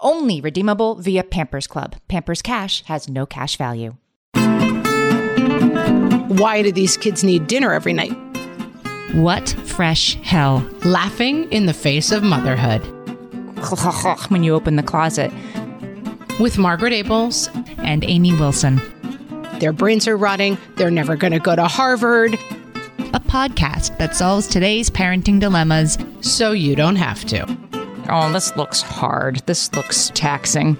[0.00, 1.96] Only redeemable via Pampers Club.
[2.06, 3.96] Pampers Cash has no cash value.
[6.28, 8.16] Why do these kids need dinner every night?
[9.14, 10.64] What fresh hell?
[10.84, 12.80] Laughing in the face of motherhood.
[14.28, 15.32] when you open the closet.
[16.38, 18.80] With Margaret Ables and Amy Wilson.
[19.58, 20.58] Their brains are rotting.
[20.76, 22.34] They're never going to go to Harvard.
[22.34, 27.67] A podcast that solves today's parenting dilemmas so you don't have to.
[28.10, 29.42] Oh, this looks hard.
[29.44, 30.76] This looks taxing.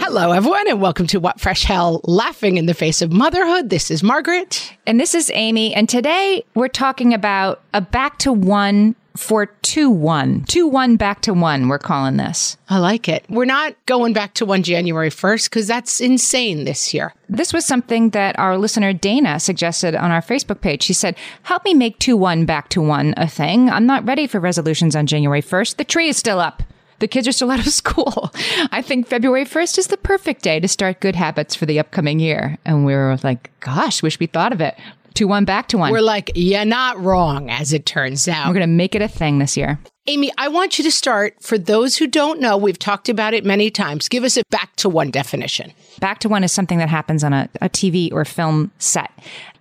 [0.00, 3.70] Hello, everyone, and welcome to What Fresh Hell Laughing in the Face of Motherhood.
[3.70, 4.76] This is Margaret.
[4.88, 5.72] And this is Amy.
[5.72, 10.44] And today we're talking about a back to one for 2 1.
[10.44, 12.56] 2 1 back to 1, we're calling this.
[12.68, 13.24] I like it.
[13.28, 17.14] We're not going back to 1 January 1st because that's insane this year.
[17.28, 20.82] This was something that our listener Dana suggested on our Facebook page.
[20.82, 23.70] She said, Help me make 2 1 back to 1 a thing.
[23.70, 25.76] I'm not ready for resolutions on January 1st.
[25.76, 26.62] The tree is still up.
[26.98, 28.32] The kids are still out of school.
[28.72, 32.18] I think February 1st is the perfect day to start good habits for the upcoming
[32.18, 32.58] year.
[32.64, 34.76] And we were like, gosh, wish we thought of it
[35.14, 35.92] to one back to one.
[35.92, 38.48] We're like, you're not wrong, as it turns out.
[38.48, 39.78] We're going to make it a thing this year.
[40.06, 41.34] Amy, I want you to start.
[41.40, 44.08] For those who don't know, we've talked about it many times.
[44.08, 45.72] Give us a back to one definition.
[45.98, 49.10] Back to one is something that happens on a, a TV or film set.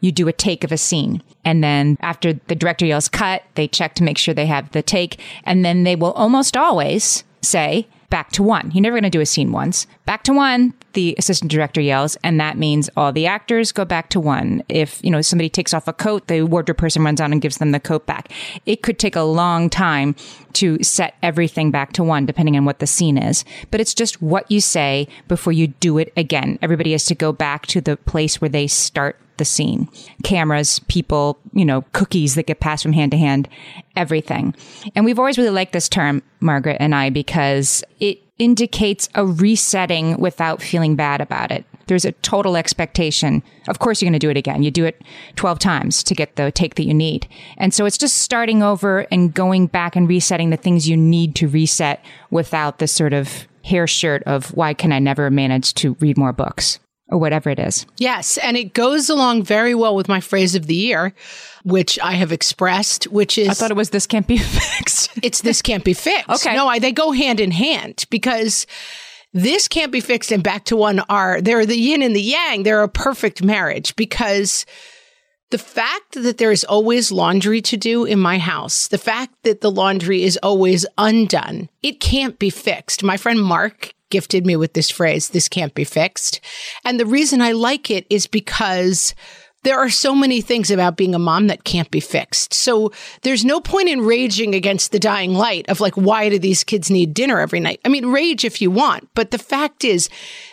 [0.02, 1.24] You do a take of a scene.
[1.46, 4.81] And then after the director yells cut, they check to make sure they have the
[4.81, 5.22] take.
[5.46, 8.69] And then they will almost always say, back to one.
[8.72, 9.88] You're never going to do a scene once.
[10.06, 14.09] Back to one, the assistant director yells, and that means all the actors go back
[14.09, 14.62] to one.
[14.69, 17.57] If, you know, somebody takes off a coat, the wardrobe person runs out and gives
[17.57, 18.31] them the coat back.
[18.68, 20.16] It could take a long time
[20.53, 23.46] to set everything back to one, depending on what the scene is.
[23.72, 26.59] But it's just what you say before you do it again.
[26.62, 29.90] Everybody has to go back to the place where they start the scene.
[30.24, 33.48] Cameras, people, you know, cookies that get passed from hand to hand,
[33.96, 34.56] everything.
[34.96, 40.18] And we've always really liked this term, Margaret and I, because it indicates a resetting
[40.18, 41.66] without feeling bad about it.
[41.88, 43.44] There's a total expectation.
[43.68, 44.64] Of course, you're going to do it again.
[44.64, 45.02] You do it
[45.36, 47.28] 12 times to get the take that you need.
[47.58, 51.36] And so it's just starting over and going back and resetting the things you need
[51.36, 55.96] to reset without the sort of hair shirt of why can I never manage to
[56.00, 56.80] read more books?
[57.13, 57.85] Or whatever it is.
[57.97, 58.40] Yes.
[58.40, 61.13] And it goes along very well with my phrase of the year,
[61.63, 65.12] which I have expressed, which is I thought it was this can't be fixed.
[65.22, 66.29] it's this can't be fixed.
[66.46, 66.56] Okay.
[66.56, 68.66] No, I, they go hand in hand because
[69.31, 72.63] this can't be fixed and back to one are they're the yin and the yang.
[72.63, 74.66] They're a perfect marriage because
[75.52, 79.62] the fact that there is always laundry to do in my house, the fact that
[79.62, 83.03] the laundry is always undone, it can't be fixed.
[83.03, 86.40] My friend Mark gifted me with this phrase, this can't be fixed.
[86.85, 89.16] And the reason I like it is because
[89.63, 92.53] there are so many things about being a mom that can't be fixed.
[92.53, 92.91] So
[93.23, 96.91] there's no point in raging against the dying light of like, why do these kids
[96.91, 97.79] need dinner every night?
[97.84, 100.09] I mean, rage if you want, but the fact is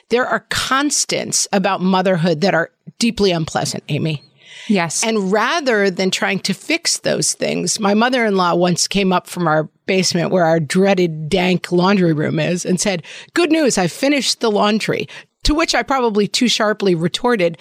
[0.08, 4.22] there are constants about motherhood that are deeply unpleasant, Amy.
[4.68, 5.04] Yes.
[5.04, 9.26] And rather than trying to fix those things, my mother in law once came up
[9.26, 13.04] from our basement where our dreaded dank laundry room is and said,
[13.34, 15.08] Good news, I finished the laundry.
[15.44, 17.56] To which I probably too sharply retorted,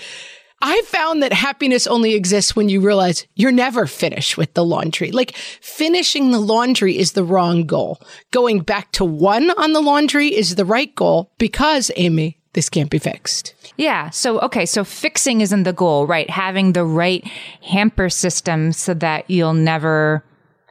[0.62, 5.12] I found that happiness only exists when you realize you're never finished with the laundry.
[5.12, 8.02] Like finishing the laundry is the wrong goal.
[8.32, 12.90] Going back to one on the laundry is the right goal because, Amy, this can't
[12.90, 13.54] be fixed.
[13.78, 14.10] Yeah.
[14.10, 14.66] So, okay.
[14.66, 16.30] So fixing isn't the goal, right?
[16.30, 17.26] Having the right
[17.62, 20.24] hamper system so that you'll never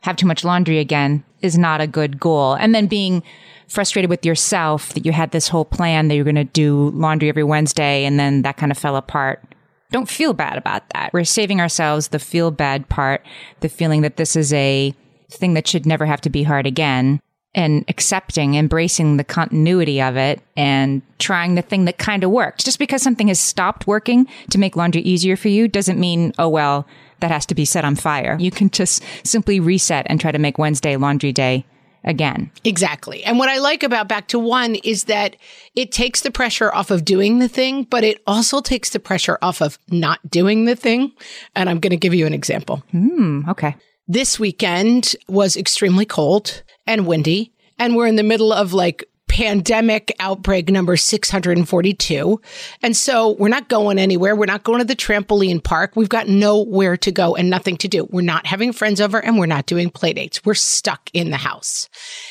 [0.03, 2.55] have too much laundry again is not a good goal.
[2.55, 3.23] And then being
[3.69, 7.29] frustrated with yourself that you had this whole plan that you're going to do laundry
[7.29, 9.43] every Wednesday and then that kind of fell apart
[9.91, 11.13] don't feel bad about that.
[11.13, 13.25] We're saving ourselves the feel bad part,
[13.61, 14.95] the feeling that this is a
[15.31, 17.21] thing that should never have to be hard again
[17.59, 22.65] and accepting, embracing the continuity of it and trying the thing that kind of worked.
[22.65, 26.49] Just because something has stopped working to make laundry easier for you doesn't mean, oh,
[26.49, 26.87] well,
[27.19, 28.37] that has to be set on fire.
[28.39, 31.67] You can just simply reset and try to make Wednesday laundry day
[32.05, 32.53] again.
[32.63, 33.25] Exactly.
[33.25, 35.35] And what I like about Back to One is that
[35.75, 39.37] it takes the pressure off of doing the thing, but it also takes the pressure
[39.43, 41.11] off of not doing the thing.
[41.57, 42.85] And I'm going to give you an example.
[42.93, 43.49] Hmm.
[43.49, 43.75] okay.
[44.07, 50.15] This weekend was extremely cold and windy, and we're in the middle of like pandemic
[50.19, 52.41] outbreak number 642.
[52.83, 54.35] And so we're not going anywhere.
[54.35, 55.95] We're not going to the trampoline park.
[55.95, 58.05] We've got nowhere to go and nothing to do.
[58.11, 60.45] We're not having friends over and we're not doing play dates.
[60.45, 61.89] We're stuck in the house.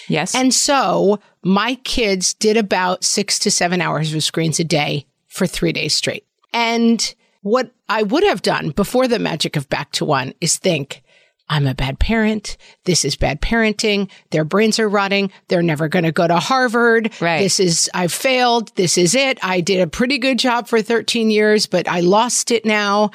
[0.10, 0.36] Yes.
[0.36, 5.48] And so my kids did about six to seven hours of screens a day for
[5.48, 6.26] three days straight.
[6.52, 11.04] And what I would have done before the magic of back to one is think,
[11.50, 12.58] I'm a bad parent.
[12.84, 14.10] This is bad parenting.
[14.32, 15.32] Their brains are rotting.
[15.48, 17.14] They're never going to go to Harvard.
[17.22, 17.40] Right.
[17.40, 18.76] This is, I've failed.
[18.76, 19.40] This is it.
[19.42, 23.12] I did a pretty good job for 13 years, but I lost it now.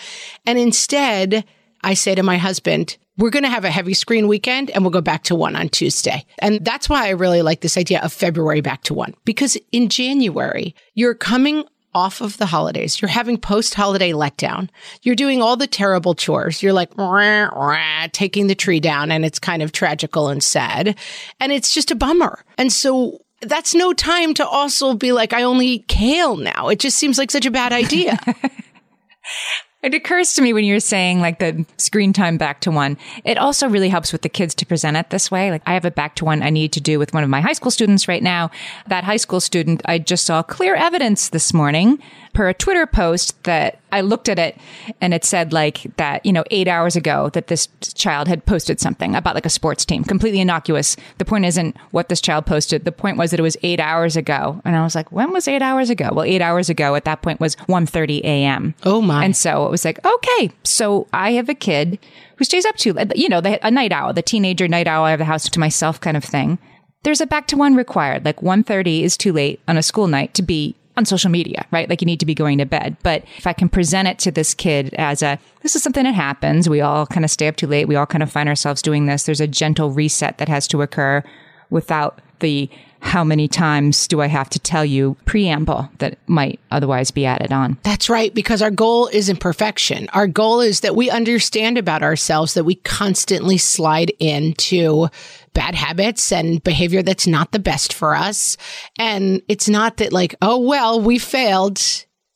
[0.47, 1.45] And instead,
[1.83, 4.91] I say to my husband, we're going to have a heavy screen weekend and we'll
[4.91, 6.25] go back to one on Tuesday.
[6.39, 9.89] And that's why I really like this idea of February back to one, because in
[9.89, 13.01] January, you're coming off of the holidays.
[13.01, 14.69] You're having post holiday letdown.
[15.03, 16.63] You're doing all the terrible chores.
[16.63, 20.97] You're like rah, rah, taking the tree down and it's kind of tragical and sad.
[21.41, 22.45] And it's just a bummer.
[22.57, 26.69] And so that's no time to also be like, I only eat kale now.
[26.69, 28.19] It just seems like such a bad idea.
[29.83, 33.37] It occurs to me when you're saying like the screen time back to one, it
[33.37, 35.51] also really helps with the kids to present it this way.
[35.51, 37.41] Like I have a back to one I need to do with one of my
[37.41, 38.53] high school students right now.
[38.87, 41.99] That high school student, I just saw clear evidence this morning
[42.33, 44.57] per a Twitter post that I looked at it
[45.01, 48.81] and it said like that, you know, eight hours ago that this child had posted
[48.81, 50.97] something about like a sports team, completely innocuous.
[51.19, 52.85] The point isn't what this child posted.
[52.85, 54.61] The point was that it was eight hours ago.
[54.65, 56.11] And I was like, when was eight hours ago?
[56.13, 58.75] Well, eight hours ago at that point was 1.30 a.m.
[58.85, 59.25] Oh my.
[59.25, 61.99] And so it was like, okay, so I have a kid
[62.37, 65.11] who stays up too, late, you know, a night owl, the teenager night owl, I
[65.11, 66.59] have the house to myself kind of thing.
[67.03, 68.25] There's a back to one required.
[68.25, 71.89] Like 1.30 is too late on a school night to be on social media, right?
[71.89, 72.97] Like you need to be going to bed.
[73.03, 76.15] But if I can present it to this kid as a, this is something that
[76.15, 76.69] happens.
[76.69, 77.89] We all kind of stay up too late.
[77.89, 79.25] We all kind of find ourselves doing this.
[79.25, 81.23] There's a gentle reset that has to occur
[81.71, 82.69] without the
[83.03, 87.53] how many times do I have to tell you preamble that might otherwise be added
[87.53, 87.77] on?
[87.83, 90.09] That's right, because our goal isn't perfection.
[90.15, 95.09] Our goal is that we understand about ourselves that we constantly slide into
[95.53, 98.57] bad habits and behavior that's not the best for us.
[98.99, 101.83] And it's not that like, oh, well, we failed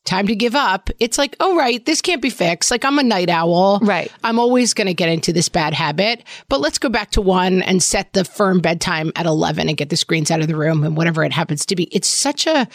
[0.07, 0.89] time to give up.
[0.99, 2.71] It's like, oh, right, this can't be fixed.
[2.71, 3.79] Like, I'm a night owl.
[3.81, 4.11] Right.
[4.23, 7.61] I'm always going to get into this bad habit, but let's go back to one
[7.61, 10.83] and set the firm bedtime at 11 and get the screens out of the room
[10.83, 11.83] and whatever it happens to be.
[11.85, 12.67] It's such a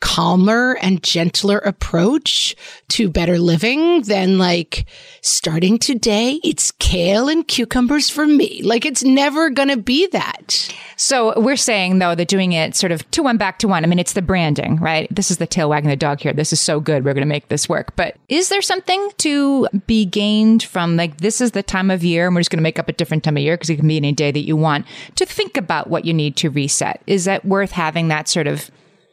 [0.00, 2.54] calmer and gentler approach
[2.88, 4.86] to better living than like
[5.22, 6.38] starting today.
[6.44, 8.62] It's kale and cucumbers for me.
[8.62, 10.72] Like it's never going to be that.
[10.96, 13.84] So we're saying though that doing it sort of to one back to one.
[13.84, 15.12] I mean, it's the branding, right?
[15.14, 16.32] This is the tail wagging the dog here.
[16.32, 17.04] This is so good.
[17.04, 17.96] We're going to make this work.
[17.96, 22.26] But is there something to be gained from like this is the time of year
[22.26, 23.88] and we're just going to make up a different time of year because it can
[23.88, 27.02] be any day that you want to think about what you need to reset?
[27.06, 28.70] Is that worth having that sort of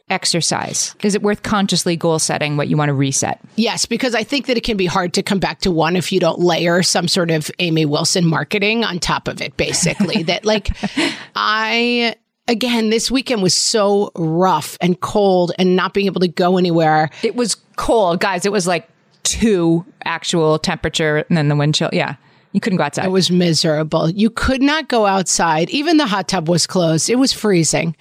[0.08, 0.94] exercise?
[1.02, 3.40] Is it worth consciously goal setting what you want to reset?
[3.56, 6.12] Yes, because I think that it can be hard to come back to one if
[6.12, 10.22] you don't layer some sort of Amy Wilson marketing on top of it, basically.
[10.24, 10.70] that, like,
[11.34, 12.16] I.
[12.46, 17.08] Again, this weekend was so rough and cold and not being able to go anywhere.
[17.22, 18.44] It was cold, guys.
[18.44, 18.86] It was like
[19.22, 21.88] two actual temperature and then the wind chill.
[21.90, 22.16] Yeah.
[22.52, 23.06] You couldn't go outside.
[23.06, 24.10] It was miserable.
[24.10, 25.70] You could not go outside.
[25.70, 27.08] Even the hot tub was closed.
[27.08, 27.96] It was freezing.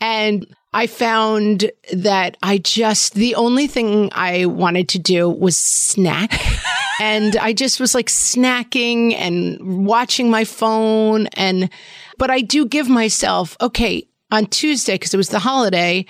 [0.00, 6.32] And I found that I just, the only thing I wanted to do was snack.
[7.00, 11.26] and I just was like snacking and watching my phone.
[11.34, 11.68] And,
[12.16, 16.06] but I do give myself, okay, on Tuesday, because it was the holiday,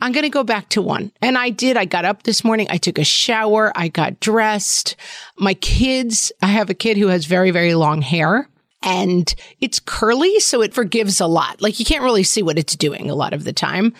[0.00, 1.10] I'm going to go back to one.
[1.20, 1.76] And I did.
[1.76, 2.68] I got up this morning.
[2.70, 3.72] I took a shower.
[3.74, 4.94] I got dressed.
[5.38, 8.48] My kids, I have a kid who has very, very long hair
[8.84, 11.60] and it's curly, so it forgives a lot.
[11.62, 13.94] Like you can't really see what it's doing a lot of the time.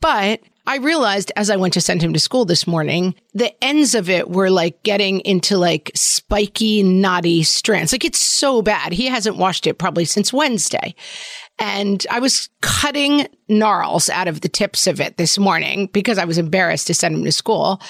[0.00, 3.94] But I realized as I went to send him to school this morning, the ends
[3.94, 7.92] of it were like getting into like spiky, knotty strands.
[7.92, 8.92] Like it's so bad.
[8.92, 10.94] He hasn't washed it probably since Wednesday.
[11.58, 16.24] And I was cutting gnarls out of the tips of it this morning because I
[16.24, 17.82] was embarrassed to send him to school.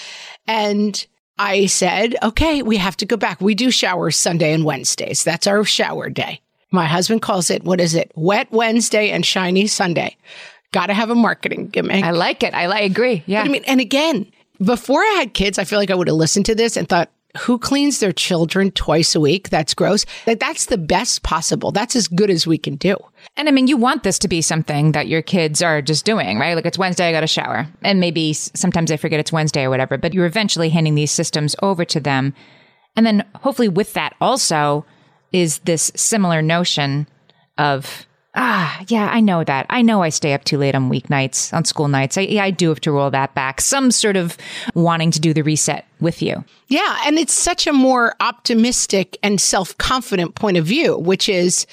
[0.49, 1.07] And
[1.39, 3.41] I said, okay, we have to go back.
[3.41, 5.25] We do showers Sunday and Wednesdays.
[5.25, 6.41] That's our shower day.
[6.71, 8.13] My husband calls it, what is it?
[8.15, 10.17] Wet Wednesday and shiny Sunday.
[10.73, 12.05] Got to have a marketing gimmick.
[12.05, 12.55] I like it.
[12.55, 13.25] I, I agree.
[13.27, 13.43] Yeah.
[13.43, 14.31] But I mean, and again,
[14.63, 17.11] before I had kids, I feel like I would have listened to this and thought,
[17.39, 19.51] who cleans their children twice a week?
[19.51, 20.05] That's gross.
[20.27, 21.71] Like that's the best possible.
[21.71, 22.97] That's as good as we can do.
[23.37, 26.39] And I mean, you want this to be something that your kids are just doing,
[26.39, 26.55] right?
[26.55, 27.69] Like it's Wednesday, I got a shower.
[27.83, 31.55] And maybe sometimes I forget it's Wednesday or whatever, but you're eventually handing these systems
[31.63, 32.35] over to them.
[32.97, 34.85] And then hopefully with that also
[35.33, 37.07] is this similar notion
[37.57, 39.67] of Ah, yeah, I know that.
[39.71, 42.17] I know I stay up too late on weeknights, on school nights.
[42.17, 43.61] I, I do have to roll that back.
[43.61, 44.37] Some sort of
[44.75, 46.45] wanting to do the reset with you.
[46.69, 46.99] Yeah.
[47.07, 51.67] And it's such a more optimistic and self confident point of view, which is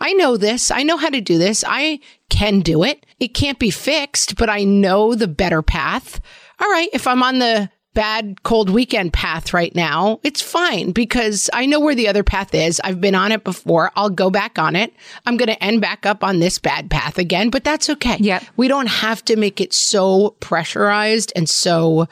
[0.00, 0.70] I know this.
[0.70, 1.64] I know how to do this.
[1.66, 3.04] I can do it.
[3.18, 6.20] It can't be fixed, but I know the better path.
[6.60, 6.88] All right.
[6.92, 11.80] If I'm on the bad cold weekend path right now, it's fine because I know
[11.80, 12.80] where the other path is.
[12.84, 13.90] I've been on it before.
[13.96, 14.92] I'll go back on it.
[15.26, 18.16] I'm going to end back up on this bad path again, but that's okay.
[18.20, 18.42] Yeah.
[18.56, 22.08] We don't have to make it so pressurized and so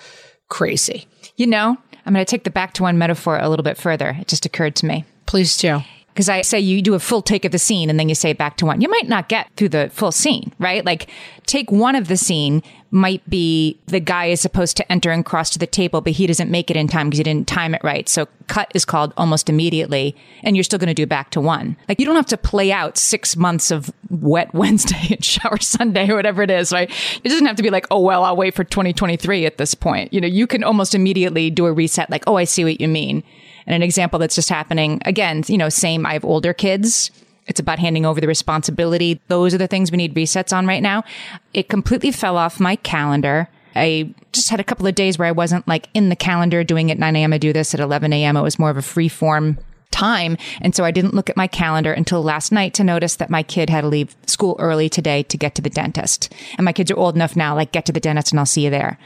[0.49, 1.07] crazy.
[1.37, 4.17] You know, I'm going to take the back to one metaphor a little bit further.
[4.21, 5.05] It just occurred to me.
[5.27, 5.83] Please do.
[6.12, 8.33] Because I say you do a full take of the scene and then you say
[8.33, 8.81] back to one.
[8.81, 10.85] You might not get through the full scene, right?
[10.85, 11.09] Like
[11.47, 15.49] take one of the scene might be the guy is supposed to enter and cross
[15.49, 17.83] to the table, but he doesn't make it in time because he didn't time it
[17.83, 18.07] right.
[18.07, 21.76] So cut is called almost immediately and you're still going to do back to one.
[21.88, 26.11] Like you don't have to play out six months of wet Wednesday and shower Sunday
[26.11, 26.90] or whatever it is, right?
[27.25, 30.12] It doesn't have to be like, oh, well, I'll wait for 2023 at this point.
[30.12, 32.88] You know, you can almost immediately do a reset like, oh, I see what you
[32.88, 33.25] mean.
[33.66, 37.11] And an example that's just happening again, you know, same, I have older kids.
[37.47, 39.21] It's about handing over the responsibility.
[39.28, 41.02] Those are the things we need resets on right now.
[41.52, 43.49] It completely fell off my calendar.
[43.75, 46.90] I just had a couple of days where I wasn't like in the calendar doing
[46.90, 47.33] at 9 a.m.
[47.33, 48.37] I do this at 11 a.m.
[48.37, 49.59] It was more of a free form
[49.90, 50.37] time.
[50.61, 53.42] And so I didn't look at my calendar until last night to notice that my
[53.42, 56.33] kid had to leave school early today to get to the dentist.
[56.57, 58.64] And my kids are old enough now, like get to the dentist and I'll see
[58.64, 58.99] you there.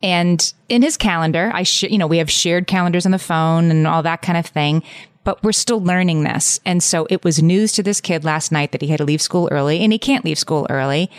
[0.00, 3.70] And in his calendar, I, sh- you know, we have shared calendars on the phone
[3.70, 4.84] and all that kind of thing,
[5.24, 6.60] but we're still learning this.
[6.64, 9.20] And so it was news to this kid last night that he had to leave
[9.20, 11.10] school early and he can't leave school early.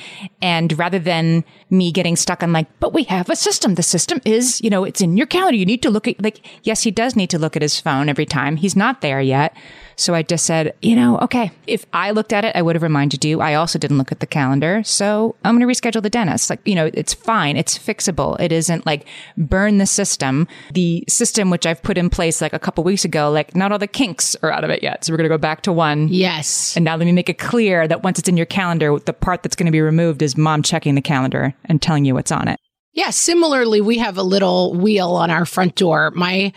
[0.41, 3.75] And rather than me getting stuck on like, but we have a system.
[3.75, 5.57] The system is, you know, it's in your calendar.
[5.57, 8.09] You need to look at like, yes, he does need to look at his phone
[8.09, 8.55] every time.
[8.55, 9.55] He's not there yet.
[9.99, 12.83] So I just said, you know, okay, if I looked at it, I would have
[12.83, 13.41] reminded you.
[13.41, 14.81] I also didn't look at the calendar.
[14.85, 16.49] So I'm going to reschedule the dentist.
[16.49, 17.57] Like, you know, it's fine.
[17.57, 18.39] It's fixable.
[18.39, 20.47] It isn't like burn the system.
[20.71, 23.77] The system, which I've put in place like a couple weeks ago, like not all
[23.77, 25.03] the kinks are out of it yet.
[25.03, 26.07] So we're going to go back to one.
[26.07, 26.75] Yes.
[26.75, 29.43] And now let me make it clear that once it's in your calendar, the part
[29.43, 32.47] that's going to be removed is mom checking the calendar and telling you what's on
[32.47, 32.59] it.
[32.93, 36.11] Yeah, similarly, we have a little wheel on our front door.
[36.11, 36.51] My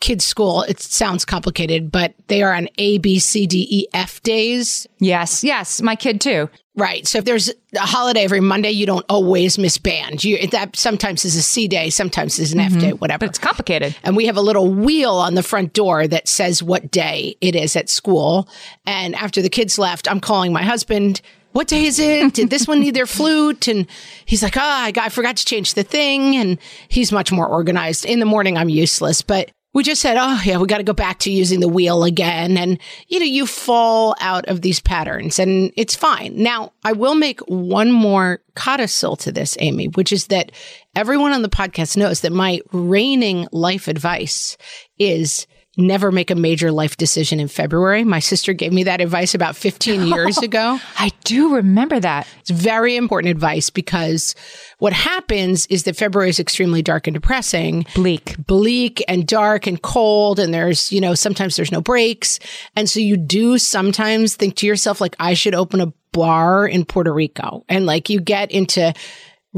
[0.00, 4.22] kids' school, it sounds complicated, but they are on A, B, C, D, E, F
[4.22, 4.86] days.
[4.98, 6.50] Yes, yes, my kid too.
[6.78, 7.08] Right.
[7.08, 10.22] So if there's a holiday every Monday, you don't always miss band.
[10.22, 13.18] You that sometimes is a C day, sometimes is an F day, whatever.
[13.18, 13.96] But it's complicated.
[14.04, 17.56] And we have a little wheel on the front door that says what day it
[17.56, 18.48] is at school.
[18.86, 21.20] And after the kids left, I'm calling my husband.
[21.50, 22.34] What day is it?
[22.34, 23.66] Did this one need their flute?
[23.66, 23.88] And
[24.24, 26.36] he's like, ah, I, got, I forgot to change the thing.
[26.36, 28.04] And he's much more organized.
[28.04, 30.92] In the morning, I'm useless, but we just said, oh, yeah, we got to go
[30.92, 32.56] back to using the wheel again.
[32.56, 36.34] And, you know, you fall out of these patterns and it's fine.
[36.36, 40.52] Now, I will make one more codicil to this, Amy, which is that
[40.96, 44.56] everyone on the podcast knows that my reigning life advice
[44.98, 45.46] is
[45.78, 48.04] never make a major life decision in February.
[48.04, 50.78] My sister gave me that advice about 15 years ago.
[50.98, 52.26] I do remember that.
[52.40, 54.34] It's very important advice because
[54.78, 57.86] what happens is that February is extremely dark and depressing.
[57.94, 58.36] Bleak.
[58.46, 60.38] Bleak and dark and cold.
[60.38, 62.38] And there's, you know, sometimes there's no breaks.
[62.74, 66.84] And so you do sometimes think to yourself, like, I should open a bar in
[66.84, 67.64] Puerto Rico.
[67.68, 68.92] And like you get into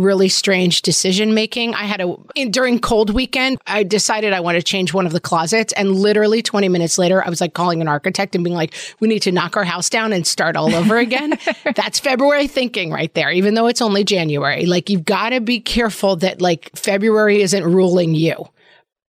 [0.00, 1.75] really strange decision making.
[1.75, 5.12] I had a in, during cold weekend, I decided I want to change one of
[5.12, 8.57] the closets and literally 20 minutes later I was like calling an architect and being
[8.57, 11.38] like we need to knock our house down and start all over again.
[11.76, 14.66] That's February thinking right there even though it's only January.
[14.66, 18.49] Like you've got to be careful that like February isn't ruling you.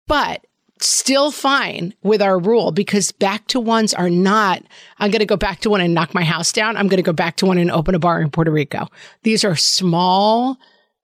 [0.08, 0.44] But
[0.82, 4.64] still fine with our rule because back to ones are not,
[4.98, 6.78] I'm going to go back to one and knock my house down.
[6.78, 8.88] I'm going to go back to one and open a bar in Puerto Rico.
[9.24, 10.58] These are small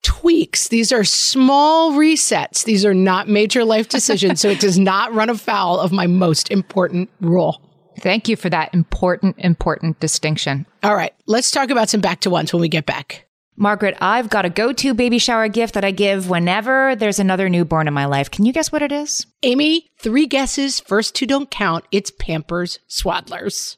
[0.06, 0.68] tweaks.
[0.68, 2.64] These are small resets.
[2.64, 4.40] These are not major life decisions.
[4.40, 7.60] so it does not run afoul of my most important rule.
[8.02, 10.68] Thank you for that important, important distinction.
[10.84, 11.14] All right.
[11.26, 13.26] Let's talk about some back to ones when we get back.
[13.58, 17.50] Margaret, I've got a go to baby shower gift that I give whenever there's another
[17.50, 18.30] newborn in my life.
[18.30, 19.26] Can you guess what it is?
[19.44, 20.82] Amy, three guesses.
[20.82, 21.86] First two don't count.
[21.92, 23.78] It's Pampers Swaddlers.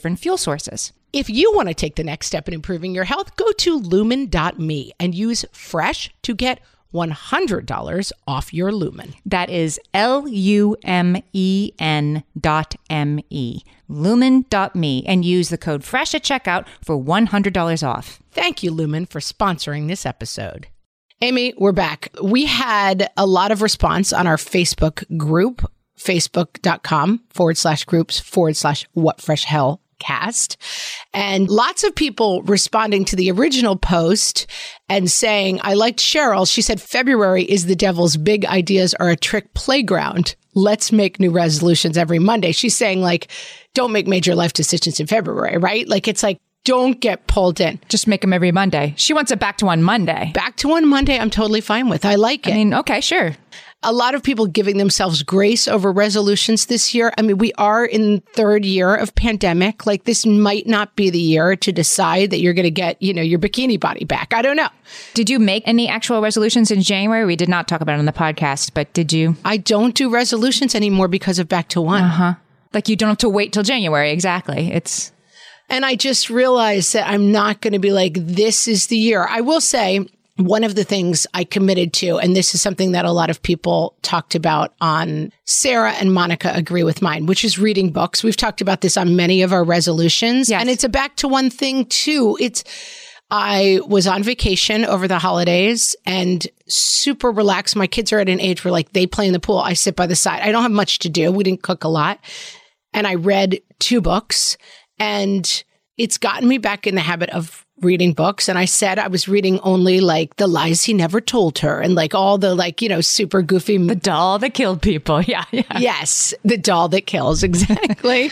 [0.00, 0.94] different fuel sources.
[1.12, 4.92] If you want to take the next step in improving your health, go to lumen.me
[4.98, 6.60] and use fresh to get
[6.94, 9.12] $100 off your lumen.
[9.26, 13.60] That is L U M E N dot M E.
[13.88, 18.20] Lumen.me and use the code FRESH at checkout for $100 off.
[18.30, 20.68] Thank you, Lumen, for sponsoring this episode.
[21.20, 22.08] Amy, we're back.
[22.22, 28.56] We had a lot of response on our Facebook group, facebook.com forward slash groups forward
[28.56, 30.56] slash what fresh hell cast
[31.14, 34.46] and lots of people responding to the original post
[34.88, 36.50] and saying, I liked Cheryl.
[36.50, 40.34] She said, February is the devil's big ideas are a trick playground.
[40.54, 42.50] Let's make new resolutions every Monday.
[42.50, 43.28] She's saying like,
[43.74, 45.86] don't make major life decisions in February, right?
[45.86, 47.80] Like it's like, don't get pulled in.
[47.88, 48.94] Just make them every Monday.
[48.96, 50.30] She wants it back to one Monday.
[50.34, 52.04] Back to one Monday, I'm totally fine with.
[52.04, 52.52] I like it.
[52.52, 53.34] I mean, okay, sure
[53.82, 57.12] a lot of people giving themselves grace over resolutions this year.
[57.16, 59.86] I mean, we are in third year of pandemic.
[59.86, 63.14] Like this might not be the year to decide that you're going to get, you
[63.14, 64.34] know, your bikini body back.
[64.34, 64.68] I don't know.
[65.14, 67.24] Did you make any actual resolutions in January?
[67.24, 69.36] We did not talk about it on the podcast, but did you?
[69.44, 72.04] I don't do resolutions anymore because of back to one.
[72.04, 72.34] Uh-huh.
[72.74, 74.10] Like you don't have to wait till January.
[74.10, 74.70] Exactly.
[74.72, 75.12] It's
[75.70, 79.24] and I just realized that I'm not going to be like, this is the year.
[79.30, 80.04] I will say,
[80.46, 83.42] one of the things I committed to, and this is something that a lot of
[83.42, 88.22] people talked about on Sarah and Monica agree with mine, which is reading books.
[88.22, 90.48] We've talked about this on many of our resolutions.
[90.48, 90.60] Yes.
[90.60, 92.36] And it's a back to one thing too.
[92.40, 92.64] It's,
[93.30, 97.76] I was on vacation over the holidays and super relaxed.
[97.76, 99.58] My kids are at an age where like they play in the pool.
[99.58, 100.42] I sit by the side.
[100.42, 101.30] I don't have much to do.
[101.30, 102.18] We didn't cook a lot.
[102.92, 104.56] And I read two books
[104.98, 105.64] and
[105.96, 109.28] it's gotten me back in the habit of reading books and I said I was
[109.28, 112.88] reading only like The Lies He Never Told Her and like all the like, you
[112.88, 113.78] know, super goofy.
[113.78, 115.22] The doll that killed people.
[115.30, 115.44] Yeah.
[115.52, 115.78] yeah.
[115.78, 116.34] Yes.
[116.44, 117.44] The doll that kills.
[117.50, 118.30] Exactly.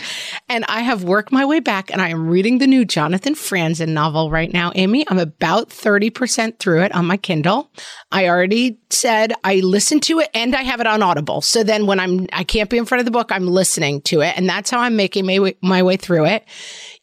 [0.49, 3.89] and I have worked my way back and I am reading the new Jonathan Franzen
[3.89, 4.71] novel right now.
[4.75, 7.69] Amy, I'm about 30% through it on my Kindle.
[8.11, 11.41] I already said I listened to it and I have it on Audible.
[11.41, 14.21] So then when I'm, I can't be in front of the book, I'm listening to
[14.21, 14.37] it.
[14.37, 16.43] And that's how I'm making my way, my way through it.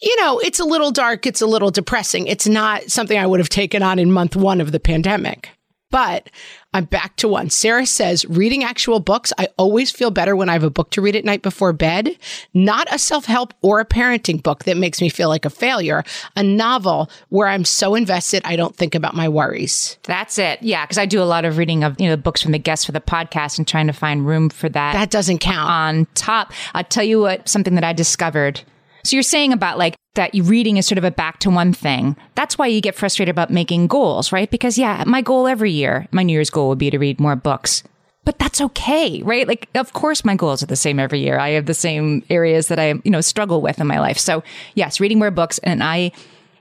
[0.00, 1.26] You know, it's a little dark.
[1.26, 2.26] It's a little depressing.
[2.26, 5.50] It's not something I would have taken on in month one of the pandemic.
[5.90, 6.30] But
[6.74, 7.48] I'm back to one.
[7.48, 11.00] Sarah says, reading actual books, I always feel better when I have a book to
[11.00, 12.18] read at night before bed,
[12.52, 16.02] not a self help or a parenting book that makes me feel like a failure,
[16.34, 19.96] a novel where I'm so invested I don't think about my worries.
[20.02, 20.60] That's it.
[20.60, 20.84] Yeah.
[20.84, 22.92] Cause I do a lot of reading of, you know, books from the guests for
[22.92, 24.92] the podcast and trying to find room for that.
[24.92, 25.70] That doesn't count.
[25.70, 28.62] On top, I'll tell you what, something that I discovered
[29.06, 32.16] so you're saying about like that reading is sort of a back to one thing.
[32.34, 34.50] That's why you get frustrated about making goals, right?
[34.50, 37.36] Because yeah, my goal every year, my New Year's goal would be to read more
[37.36, 37.82] books.
[38.24, 39.46] But that's okay, right?
[39.46, 41.38] Like, of course, my goals are the same every year.
[41.38, 44.18] I have the same areas that I, you know, struggle with in my life.
[44.18, 44.42] So
[44.74, 45.58] yes, reading more books.
[45.58, 46.10] And I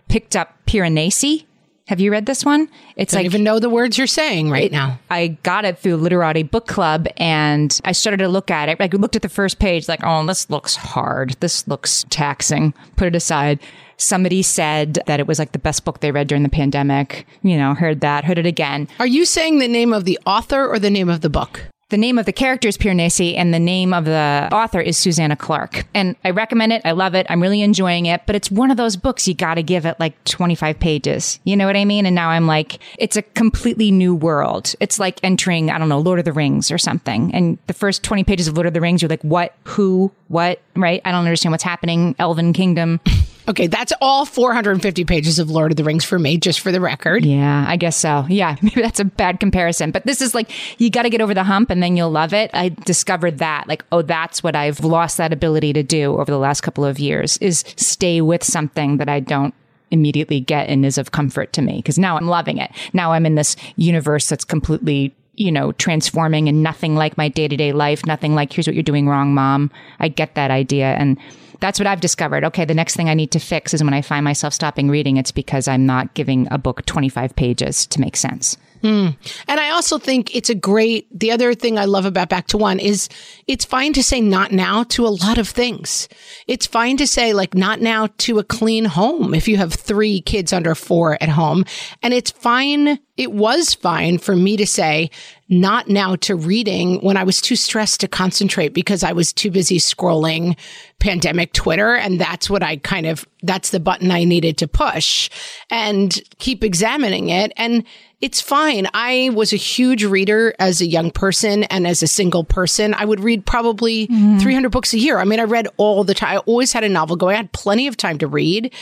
[0.07, 1.45] picked up Piranesi
[1.87, 2.67] Have you read this one?
[2.95, 4.99] It's Don't like even know the words you're saying right it, now.
[5.11, 8.79] I got it through Literati Book Club, and I started to look at it.
[8.79, 11.35] Like, looked at the first page, like, oh, this looks hard.
[11.41, 12.73] This looks taxing.
[12.95, 13.59] Put it aside.
[13.97, 17.27] Somebody said that it was like the best book they read during the pandemic.
[17.43, 18.87] You know, heard that, heard it again.
[18.99, 21.67] Are you saying the name of the author or the name of the book?
[21.89, 25.35] The name of the character is Piranesi and the name of the author is Susanna
[25.35, 25.85] Clarke.
[25.93, 26.81] And I recommend it.
[26.83, 27.27] I love it.
[27.29, 29.99] I'm really enjoying it, but it's one of those books you got to give it
[29.99, 31.39] like 25 pages.
[31.43, 32.07] You know what I mean?
[32.07, 34.73] And now I'm like, it's a completely new world.
[34.79, 37.31] It's like entering, I don't know, Lord of the Rings or something.
[37.35, 40.61] And the first 20 pages of Lord of the Rings, you're like, what, who, what,
[40.75, 41.03] right?
[41.05, 42.15] I don't understand what's happening.
[42.17, 42.99] Elven Kingdom.
[43.47, 46.81] Okay, that's all 450 pages of Lord of the Rings for me, just for the
[46.81, 47.23] record.
[47.23, 48.25] Yeah, I guess so.
[48.27, 49.91] Yeah, maybe that's a bad comparison.
[49.91, 52.33] But this is like, you got to get over the hump and then you'll love
[52.33, 52.49] it.
[52.53, 56.39] I discovered that, like, oh, that's what I've lost that ability to do over the
[56.39, 59.53] last couple of years is stay with something that I don't
[59.91, 61.81] immediately get and is of comfort to me.
[61.83, 62.71] Cause now I'm loving it.
[62.93, 67.45] Now I'm in this universe that's completely you know, transforming and nothing like my day
[67.45, 69.69] to day life, nothing like, here's what you're doing wrong, mom.
[69.99, 70.93] I get that idea.
[70.93, 71.17] And
[71.59, 72.43] that's what I've discovered.
[72.45, 75.17] Okay, the next thing I need to fix is when I find myself stopping reading,
[75.17, 78.57] it's because I'm not giving a book 25 pages to make sense.
[78.85, 79.17] Mm.
[79.47, 82.57] And I also think it's a great, the other thing I love about Back to
[82.57, 83.09] One is
[83.47, 86.07] it's fine to say not now to a lot of things.
[86.45, 90.21] It's fine to say like not now to a clean home if you have three
[90.21, 91.65] kids under four at home.
[92.03, 92.99] And it's fine.
[93.17, 95.09] It was fine for me to say
[95.47, 99.51] not now to reading when I was too stressed to concentrate because I was too
[99.51, 100.57] busy scrolling
[100.99, 101.95] pandemic Twitter.
[101.95, 105.29] And that's what I kind of, that's the button I needed to push
[105.69, 107.51] and keep examining it.
[107.57, 107.83] And
[108.21, 108.87] it's fine.
[108.95, 112.95] I was a huge reader as a young person and as a single person.
[112.95, 114.41] I would read probably mm.
[114.41, 115.19] 300 books a year.
[115.19, 116.37] I mean, I read all the time.
[116.37, 117.35] I always had a novel going.
[117.35, 118.73] I had plenty of time to read.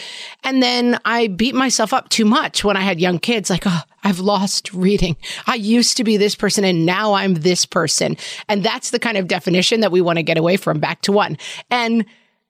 [0.45, 3.81] And then I beat myself up too much when I had young kids, like, oh,
[4.03, 5.15] I've lost reading.
[5.47, 8.17] I used to be this person and now I'm this person.
[8.49, 11.11] And that's the kind of definition that we want to get away from back to
[11.11, 11.37] one.
[11.69, 12.05] And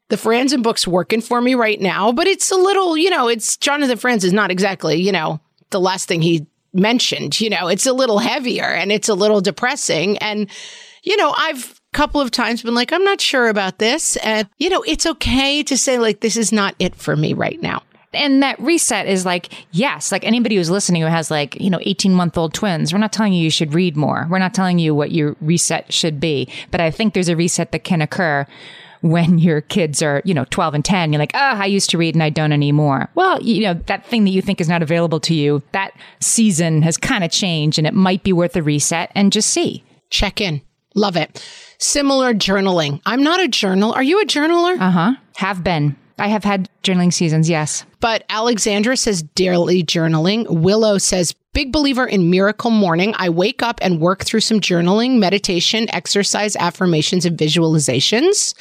[0.09, 3.57] the Franzen book's working for me right now, but it's a little, you know, it's
[3.57, 5.39] Jonathan Franzen is not exactly, you know,
[5.69, 7.39] the last thing he mentioned.
[7.39, 10.17] You know, it's a little heavier and it's a little depressing.
[10.17, 10.49] And,
[11.03, 14.17] you know, I've a couple of times been like, I'm not sure about this.
[14.17, 17.61] And, you know, it's okay to say, like, this is not it for me right
[17.61, 17.83] now.
[18.13, 21.79] And that reset is like, yes, like anybody who's listening who has like, you know,
[21.81, 24.27] 18 month old twins, we're not telling you you should read more.
[24.29, 26.47] We're not telling you what your reset should be.
[26.71, 28.45] But I think there's a reset that can occur
[29.03, 31.97] when your kids are, you know, 12 and 10, you're like, oh, I used to
[31.97, 33.09] read and I don't anymore.
[33.15, 36.81] Well, you know, that thing that you think is not available to you, that season
[36.83, 39.83] has kind of changed and it might be worth a reset and just see.
[40.09, 40.61] Check in.
[40.95, 41.45] Love it.
[41.79, 43.01] Similar journaling.
[43.05, 43.91] I'm not a journal.
[43.91, 44.79] Are you a journaler?
[44.79, 45.13] Uh huh.
[45.35, 45.97] Have been.
[46.23, 47.85] I have had journaling seasons, yes.
[47.99, 50.49] But Alexandra says daily journaling.
[50.49, 53.13] Willow says big believer in miracle morning.
[53.17, 58.53] I wake up and work through some journaling, meditation, exercise, affirmations, and visualizations.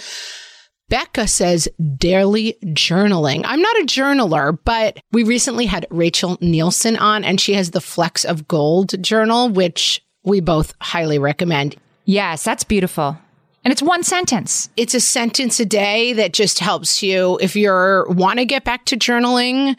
[0.89, 3.43] Becca says daily journaling.
[3.45, 7.81] I'm not a journaler, but we recently had Rachel Nielson on and she has the
[7.81, 11.77] Flecks of Gold journal, which we both highly recommend.
[12.07, 13.19] Yes, that's beautiful.
[13.65, 14.71] And it's one sentence.
[14.77, 18.85] It's a sentence a day that just helps you if you're want to get back
[18.87, 19.77] to journaling.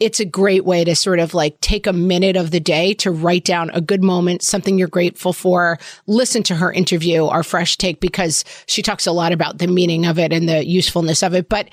[0.00, 3.10] It's a great way to sort of like take a minute of the day to
[3.10, 5.78] write down a good moment, something you're grateful for.
[6.06, 10.04] Listen to her interview, our fresh take, because she talks a lot about the meaning
[10.04, 11.48] of it and the usefulness of it.
[11.48, 11.70] But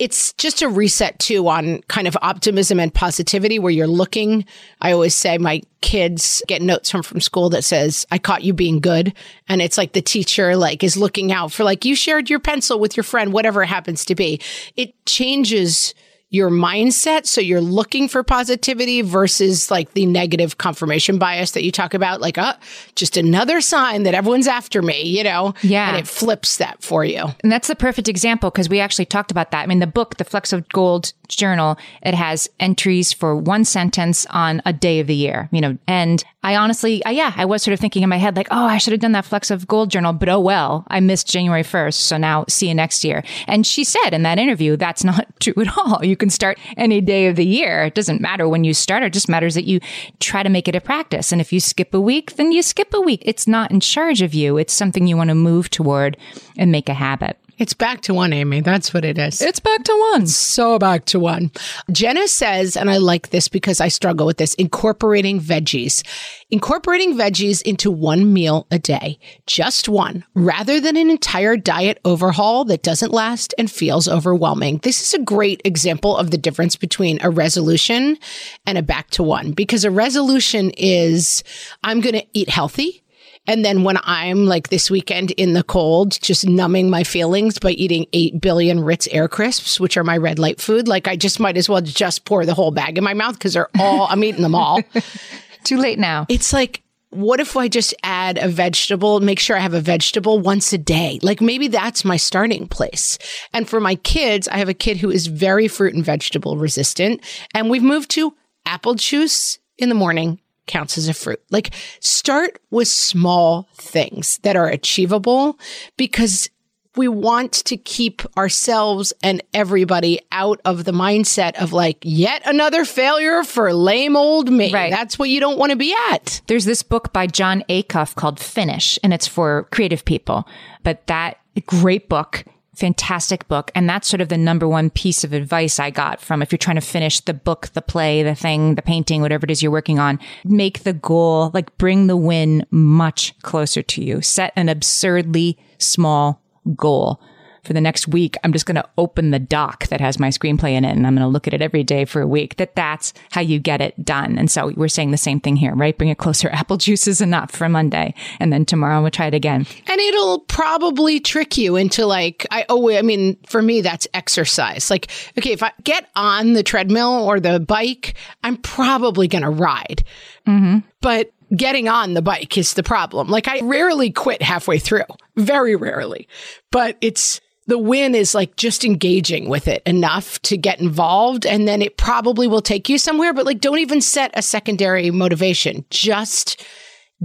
[0.00, 4.46] it's just a reset too on kind of optimism and positivity where you're looking.
[4.80, 8.54] I always say my kids get notes from from school that says, I caught you
[8.54, 9.12] being good.
[9.46, 12.80] And it's like the teacher like is looking out for like you shared your pencil
[12.80, 14.40] with your friend, whatever it happens to be.
[14.74, 15.94] It changes
[16.30, 17.26] your mindset.
[17.26, 22.20] So you're looking for positivity versus like the negative confirmation bias that you talk about,
[22.20, 22.54] like, uh,
[22.94, 25.54] just another sign that everyone's after me, you know?
[25.62, 25.88] Yeah.
[25.88, 27.26] And it flips that for you.
[27.42, 29.64] And that's the perfect example because we actually talked about that.
[29.64, 34.24] I mean, the book, The Flecks of Gold journal, it has entries for one sentence
[34.30, 37.62] on a day of the year, you know, and I honestly, I, yeah, I was
[37.62, 39.66] sort of thinking in my head, like, oh, I should have done that Flecks of
[39.66, 41.94] Gold journal, but oh well, I missed January 1st.
[41.94, 43.22] So now see you next year.
[43.46, 46.04] And she said in that interview, that's not true at all.
[46.04, 47.84] You can start any day of the year.
[47.84, 49.02] It doesn't matter when you start.
[49.02, 49.80] It just matters that you
[50.18, 51.32] try to make it a practice.
[51.32, 53.22] And if you skip a week, then you skip a week.
[53.24, 54.56] It's not in charge of you.
[54.56, 56.16] It's something you want to move toward
[56.56, 57.39] and make a habit.
[57.60, 58.62] It's back to one, Amy.
[58.62, 59.42] That's what it is.
[59.42, 60.26] It's back to one.
[60.26, 61.50] so back to one.
[61.92, 66.02] Jenna says, and I like this because I struggle with this incorporating veggies.
[66.50, 72.64] Incorporating veggies into one meal a day, just one, rather than an entire diet overhaul
[72.64, 74.78] that doesn't last and feels overwhelming.
[74.78, 78.16] This is a great example of the difference between a resolution
[78.64, 81.44] and a back to one because a resolution is
[81.84, 83.04] I'm going to eat healthy.
[83.46, 87.70] And then when I'm like this weekend in the cold, just numbing my feelings by
[87.70, 91.40] eating 8 billion Ritz air crisps, which are my red light food, like I just
[91.40, 94.22] might as well just pour the whole bag in my mouth because they're all, I'm
[94.22, 94.82] eating them all.
[95.64, 96.26] Too late now.
[96.28, 100.38] It's like, what if I just add a vegetable, make sure I have a vegetable
[100.38, 101.18] once a day?
[101.22, 103.18] Like maybe that's my starting place.
[103.52, 107.20] And for my kids, I have a kid who is very fruit and vegetable resistant.
[107.52, 110.38] And we've moved to apple juice in the morning
[110.70, 111.42] counts as a fruit.
[111.50, 115.58] Like start with small things that are achievable
[115.96, 116.48] because
[116.96, 122.84] we want to keep ourselves and everybody out of the mindset of like yet another
[122.84, 124.72] failure for lame old me.
[124.72, 124.90] Right.
[124.90, 126.40] That's what you don't want to be at.
[126.46, 130.48] There's this book by Jon Acuff called Finish, and it's for creative people.
[130.82, 133.70] But that great book fantastic book.
[133.74, 136.58] And that's sort of the number one piece of advice I got from if you're
[136.58, 139.72] trying to finish the book, the play, the thing, the painting, whatever it is you're
[139.72, 144.22] working on, make the goal, like bring the win much closer to you.
[144.22, 146.40] Set an absurdly small
[146.76, 147.20] goal
[147.62, 150.72] for the next week, I'm just going to open the doc that has my screenplay
[150.72, 152.56] in it and I'm going to look at it every day for a week.
[152.56, 154.38] That that's how you get it done.
[154.38, 155.96] And so we're saying the same thing here, right?
[155.96, 156.48] Bring it closer.
[156.52, 158.14] Apple juice is enough for Monday.
[158.38, 159.66] And then tomorrow we'll try it again.
[159.86, 164.90] And it'll probably trick you into like, I, oh, I mean, for me, that's exercise.
[164.90, 169.50] Like, okay, if I get on the treadmill or the bike, I'm probably going to
[169.50, 170.04] ride.
[170.46, 170.78] Mm-hmm.
[171.00, 173.28] But getting on the bike is the problem.
[173.28, 175.04] Like I rarely quit halfway through,
[175.36, 176.28] very rarely,
[176.70, 181.68] but it's, the win is like just engaging with it enough to get involved and
[181.68, 185.84] then it probably will take you somewhere but like don't even set a secondary motivation.
[185.88, 186.64] Just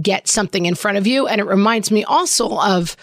[0.00, 1.26] get something in front of you.
[1.26, 2.96] And it reminds me also of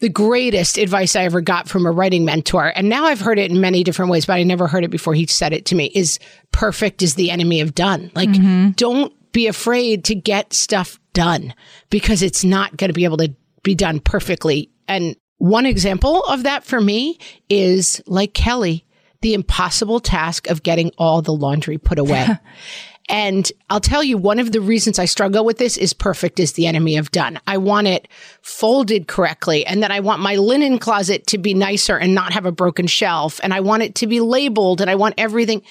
[0.00, 2.72] the greatest advice I ever got from a writing mentor.
[2.74, 5.14] And now I've heard it in many different ways but I never heard it before
[5.14, 6.18] he said it to me is
[6.52, 8.10] perfect is the enemy of done.
[8.14, 8.70] Like mm-hmm.
[8.70, 11.52] don't be afraid to get stuff done
[11.90, 14.70] because it's not going to be able to be done perfectly.
[14.88, 18.84] And one example of that for me is like Kelly,
[19.22, 22.28] the impossible task of getting all the laundry put away.
[23.08, 26.52] and I'll tell you, one of the reasons I struggle with this is perfect is
[26.52, 27.40] the enemy of done.
[27.44, 28.06] I want it
[28.42, 29.66] folded correctly.
[29.66, 32.86] And then I want my linen closet to be nicer and not have a broken
[32.86, 33.40] shelf.
[33.42, 35.62] And I want it to be labeled and I want everything.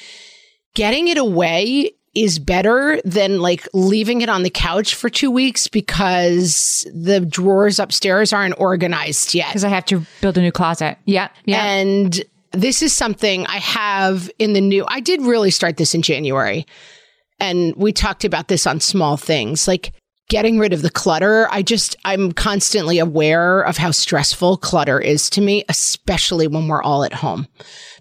[0.73, 5.67] Getting it away is better than like leaving it on the couch for two weeks
[5.67, 9.47] because the drawers upstairs aren't organized yet.
[9.47, 10.97] Because I have to build a new closet.
[11.05, 11.29] Yeah.
[11.45, 11.63] Yeah.
[11.63, 12.21] And
[12.51, 16.65] this is something I have in the new, I did really start this in January.
[17.39, 19.93] And we talked about this on small things like
[20.27, 21.47] getting rid of the clutter.
[21.49, 26.83] I just, I'm constantly aware of how stressful clutter is to me, especially when we're
[26.83, 27.47] all at home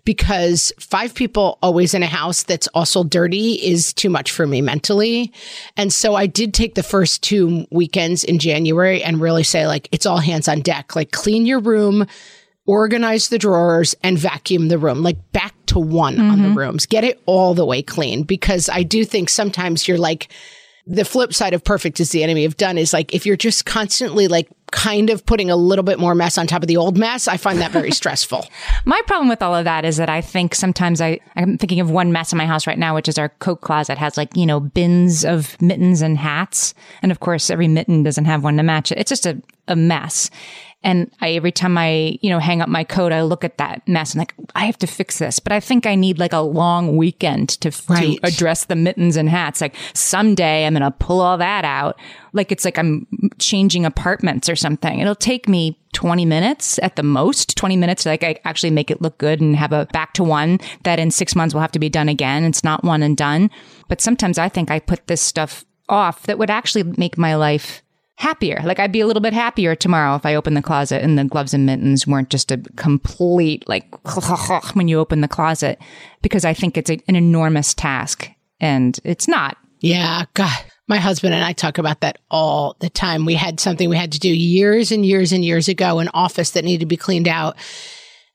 [0.05, 4.61] because five people always in a house that's also dirty is too much for me
[4.61, 5.33] mentally.
[5.77, 9.89] And so I did take the first two weekends in January and really say, like,
[9.93, 10.97] it's all hands on deck.
[10.97, 12.07] Like, clean your room,
[12.67, 16.31] organize the drawers, and vacuum the room, like back to one mm-hmm.
[16.31, 16.59] on the mm-hmm.
[16.59, 16.87] rooms.
[16.87, 20.29] Get it all the way clean because I do think sometimes you're like,
[20.91, 23.65] the flip side of perfect is the enemy of done is like if you're just
[23.65, 26.99] constantly like kind of putting a little bit more mess on top of the old
[26.99, 28.45] mess, I find that very stressful.
[28.85, 31.91] My problem with all of that is that I think sometimes I, I'm thinking of
[31.91, 34.47] one mess in my house right now, which is our coat closet has like, you
[34.47, 36.75] know, bins of mittens and hats.
[37.03, 38.99] And of course, every mitten doesn't have one to match it.
[38.99, 40.29] It's just a, a mess.
[40.83, 43.87] And I, every time I, you know, hang up my coat, I look at that
[43.87, 45.39] mess and like, I have to fix this.
[45.39, 48.19] But I think I need like a long weekend to, right.
[48.19, 49.61] to address the mittens and hats.
[49.61, 51.99] Like someday I'm going to pull all that out.
[52.33, 53.07] Like it's like I'm
[53.39, 55.01] changing apartments or something.
[55.01, 58.91] It'll take me 20 minutes at the most, 20 minutes to like I actually make
[58.91, 61.73] it look good and have a back to one that in six months will have
[61.73, 62.45] to be done again.
[62.45, 63.51] It's not one and done.
[63.89, 67.83] But sometimes I think I put this stuff off that would actually make my life
[68.21, 68.61] happier.
[68.63, 71.25] Like I'd be a little bit happier tomorrow if I opened the closet and the
[71.25, 73.87] gloves and mittens weren't just a complete like
[74.75, 75.81] when you open the closet
[76.21, 78.31] because I think it's a, an enormous task
[78.61, 79.57] and it's not.
[79.81, 80.53] Yeah, God.
[80.87, 83.25] My husband and I talk about that all the time.
[83.25, 86.51] We had something we had to do years and years and years ago, an office
[86.51, 87.57] that needed to be cleaned out.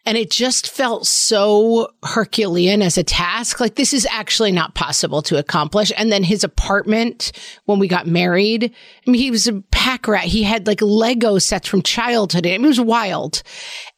[0.05, 3.59] And it just felt so Herculean as a task.
[3.59, 5.91] Like this is actually not possible to accomplish.
[5.97, 7.31] And then his apartment
[7.65, 8.71] when we got married,
[9.05, 10.25] I mean, he was a pack rat.
[10.25, 12.45] He had like Lego sets from childhood.
[12.45, 13.41] I mean, it was wild.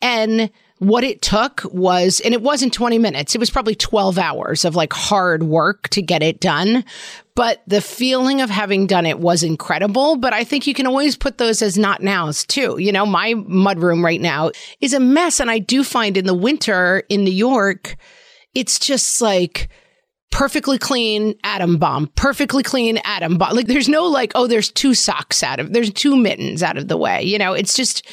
[0.01, 3.33] And what it took was, and it wasn't 20 minutes.
[3.33, 6.85] It was probably 12 hours of like hard work to get it done.
[7.35, 10.17] But the feeling of having done it was incredible.
[10.17, 12.77] But I think you can always put those as not nows too.
[12.79, 15.39] You know, my mudroom right now is a mess.
[15.39, 17.95] And I do find in the winter in New York,
[18.53, 19.69] it's just like,
[20.29, 23.55] perfectly clean atom bomb, perfectly clean atom bomb.
[23.55, 26.87] Like there's no like, oh, there's two socks out of, there's two mittens out of
[26.87, 27.23] the way.
[27.23, 28.05] You know, it's just,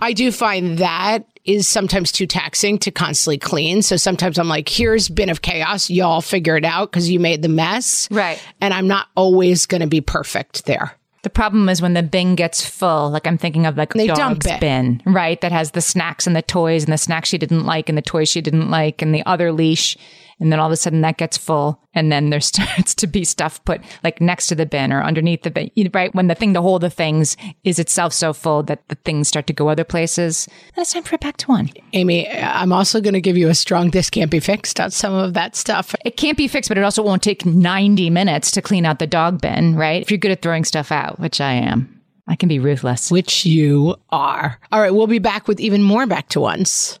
[0.00, 3.82] I do find that is sometimes too taxing to constantly clean.
[3.82, 5.88] So sometimes I'm like, here's bin of chaos.
[5.88, 8.06] Y'all figure it out because you made the mess.
[8.10, 8.40] Right.
[8.60, 10.92] And I'm not always going to be perfect there.
[11.22, 13.10] The problem is when the bin gets full.
[13.10, 15.40] Like I'm thinking of like They dog's dump bin, right?
[15.40, 18.02] That has the snacks and the toys and the snacks she didn't like and the
[18.02, 19.96] toys she didn't like and the other leash.
[20.40, 21.80] And then all of a sudden that gets full.
[21.94, 25.42] And then there starts to be stuff put like next to the bin or underneath
[25.42, 26.14] the bin, right?
[26.14, 29.46] When the thing to hold the things is itself so full that the things start
[29.48, 30.46] to go other places.
[30.74, 31.70] Then it's time for it back to one.
[31.92, 35.14] Amy, I'm also going to give you a strong this can't be fixed on some
[35.14, 35.94] of that stuff.
[36.04, 39.06] It can't be fixed, but it also won't take 90 minutes to clean out the
[39.06, 40.02] dog bin, right?
[40.02, 41.98] If you're good at throwing stuff out, which I am,
[42.28, 43.10] I can be ruthless.
[43.10, 44.60] Which you are.
[44.70, 47.00] All right, we'll be back with even more back to ones.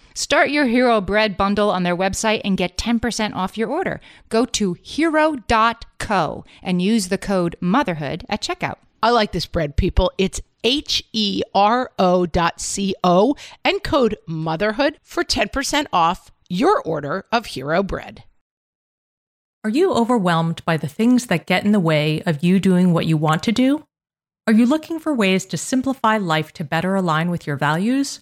[0.13, 4.01] Start your Hero Bread bundle on their website and get 10% off your order.
[4.29, 8.77] Go to hero.co and use the code motherhood at checkout.
[9.03, 10.11] I like this bread, people.
[10.17, 16.81] It's H E R O dot C O and code motherhood for 10% off your
[16.81, 18.23] order of Hero Bread.
[19.63, 23.05] Are you overwhelmed by the things that get in the way of you doing what
[23.05, 23.85] you want to do?
[24.47, 28.21] Are you looking for ways to simplify life to better align with your values?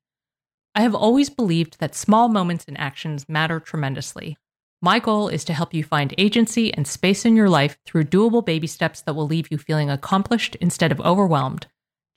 [0.73, 4.37] I have always believed that small moments and actions matter tremendously.
[4.81, 8.43] My goal is to help you find agency and space in your life through doable
[8.43, 11.67] baby steps that will leave you feeling accomplished instead of overwhelmed.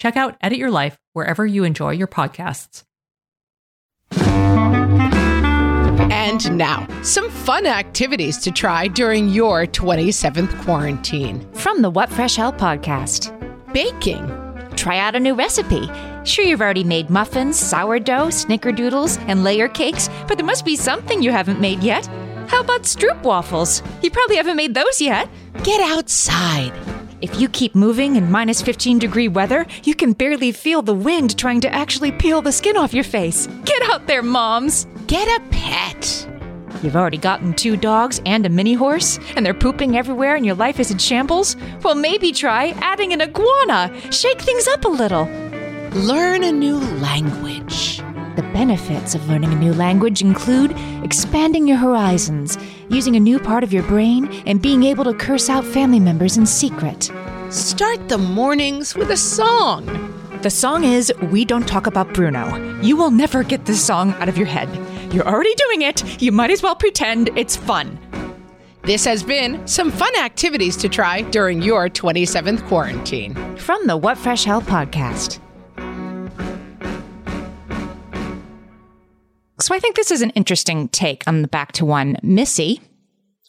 [0.00, 2.84] Check out Edit Your Life wherever you enjoy your podcasts.
[6.10, 11.46] And now, some fun activities to try during your 27th quarantine.
[11.52, 13.32] From the What Fresh Hell podcast.
[13.72, 14.26] Baking.
[14.76, 15.88] Try out a new recipe.
[16.24, 21.22] Sure, you've already made muffins, sourdough, snickerdoodles, and layer cakes, but there must be something
[21.22, 22.06] you haven't made yet.
[22.48, 23.82] How about stroop waffles?
[24.02, 25.28] You probably haven't made those yet.
[25.62, 26.72] Get outside.
[27.20, 31.38] If you keep moving in minus 15 degree weather, you can barely feel the wind
[31.38, 33.46] trying to actually peel the skin off your face.
[33.64, 34.86] Get out there, moms!
[35.06, 36.28] Get a pet.
[36.82, 40.54] You've already gotten two dogs and a mini horse, and they're pooping everywhere and your
[40.54, 41.56] life is in shambles?
[41.82, 43.90] Well, maybe try adding an iguana.
[44.10, 45.24] Shake things up a little.
[45.94, 47.98] Learn a new language.
[48.34, 53.62] The benefits of learning a new language include expanding your horizons, using a new part
[53.62, 57.12] of your brain, and being able to curse out family members in secret.
[57.48, 59.86] Start the mornings with a song.
[60.42, 62.80] The song is We Don't Talk About Bruno.
[62.80, 64.68] You will never get this song out of your head.
[65.14, 66.20] You're already doing it.
[66.20, 68.00] You might as well pretend it's fun.
[68.82, 73.36] This has been some fun activities to try during your 27th quarantine.
[73.58, 75.38] From the What Fresh Hell podcast.
[79.64, 82.18] So I think this is an interesting take on the back to one.
[82.22, 82.82] Missy,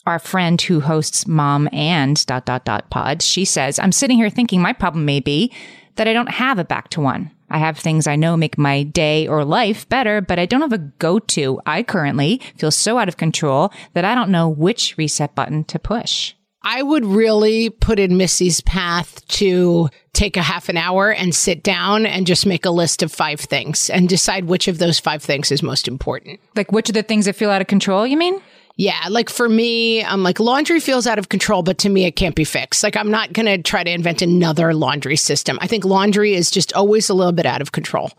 [0.06, 4.30] our friend who hosts Mom and dot dot dot pod, she says, I'm sitting here
[4.30, 5.52] thinking my problem may be
[5.96, 7.32] that I don't have a back to one.
[7.50, 10.72] I have things I know make my day or life better, but I don't have
[10.72, 11.60] a go to.
[11.66, 15.80] I currently feel so out of control that I don't know which reset button to
[15.80, 16.34] push.
[16.66, 21.62] I would really put in Missy's path to take a half an hour and sit
[21.62, 25.22] down and just make a list of five things and decide which of those five
[25.22, 26.40] things is most important.
[26.56, 28.42] Like, which of the things that feel out of control, you mean?
[28.78, 32.18] Yeah, like for me, I'm like laundry feels out of control, but to me, it
[32.18, 32.84] can't be fixed.
[32.84, 35.58] Like I'm not going to try to invent another laundry system.
[35.62, 38.12] I think laundry is just always a little bit out of control.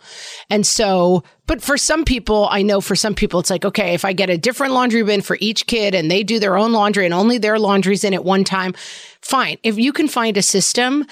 [0.48, 4.06] And so, but for some people, I know for some people, it's like, okay, if
[4.06, 7.04] I get a different laundry bin for each kid and they do their own laundry
[7.04, 8.72] and only their laundry's in at one time,
[9.20, 9.58] fine.
[9.62, 11.04] If you can find a system,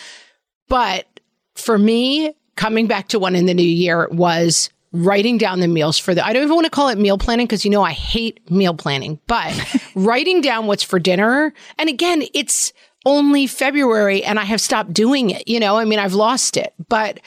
[0.68, 1.06] but
[1.54, 5.98] for me, coming back to one in the new year was writing down the meals
[5.98, 7.92] for the I don't even want to call it meal planning because you know I
[7.92, 9.52] hate meal planning, but
[9.94, 11.52] writing down what's for dinner.
[11.76, 12.72] And again, it's
[13.04, 15.46] only February and I have stopped doing it.
[15.48, 17.20] You know, I mean, I've lost it, but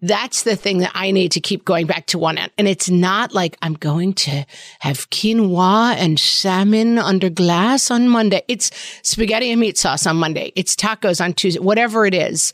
[0.00, 2.36] that's the thing that I need to keep going back to one.
[2.36, 2.50] End.
[2.58, 4.44] And it's not like I'm going to
[4.80, 8.42] have quinoa and salmon under glass on Monday.
[8.48, 10.52] It's spaghetti and meat sauce on Monday.
[10.56, 12.52] It's tacos on Tuesday, whatever it is.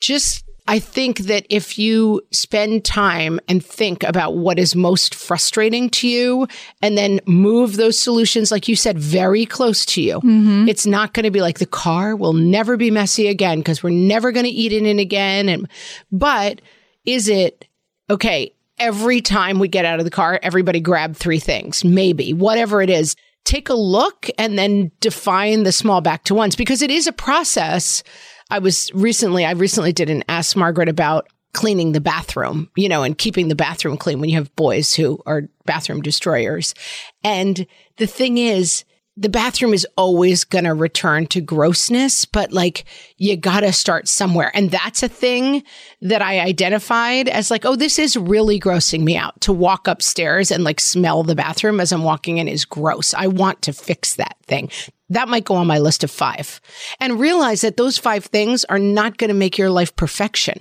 [0.00, 5.90] Just I think that if you spend time and think about what is most frustrating
[5.90, 6.48] to you
[6.80, 10.66] and then move those solutions, like you said, very close to you, mm-hmm.
[10.66, 13.90] it's not going to be like the car will never be messy again because we're
[13.90, 15.50] never going to eat in it again.
[15.50, 15.68] And,
[16.10, 16.62] but
[17.04, 17.68] is it
[18.08, 18.54] okay?
[18.78, 22.88] Every time we get out of the car, everybody grab three things, maybe whatever it
[22.88, 23.16] is.
[23.44, 27.12] Take a look and then define the small back to ones because it is a
[27.12, 28.02] process
[28.50, 33.02] I was recently, I recently did an Ask Margaret about cleaning the bathroom, you know,
[33.02, 36.74] and keeping the bathroom clean when you have boys who are bathroom destroyers.
[37.22, 37.66] And
[37.96, 38.84] the thing is,
[39.16, 42.84] the bathroom is always going to return to grossness, but like
[43.16, 44.50] you got to start somewhere.
[44.54, 45.62] And that's a thing
[46.02, 50.50] that I identified as like, oh, this is really grossing me out to walk upstairs
[50.50, 53.14] and like smell the bathroom as I'm walking in is gross.
[53.14, 54.68] I want to fix that thing.
[55.14, 56.60] That might go on my list of five.
[57.00, 60.60] And realize that those five things are not going to make your life perfection,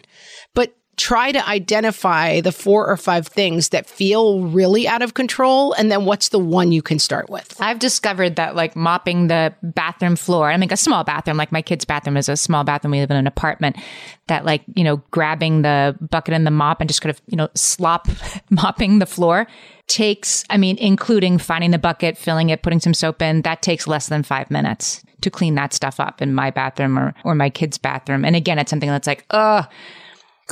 [0.54, 5.74] but try to identify the four or five things that feel really out of control
[5.74, 9.54] and then what's the one you can start with i've discovered that like mopping the
[9.64, 12.92] bathroom floor i mean a small bathroom like my kid's bathroom is a small bathroom
[12.92, 13.76] we live in an apartment
[14.28, 17.36] that like you know grabbing the bucket and the mop and just kind of you
[17.36, 18.08] know slop
[18.50, 19.48] mopping the floor
[19.88, 23.88] takes, I mean, including finding the bucket, filling it, putting some soap in, that takes
[23.88, 27.50] less than five minutes to clean that stuff up in my bathroom or, or my
[27.50, 28.26] kid's bathroom.
[28.26, 29.68] And again, it's something that's like, ugh,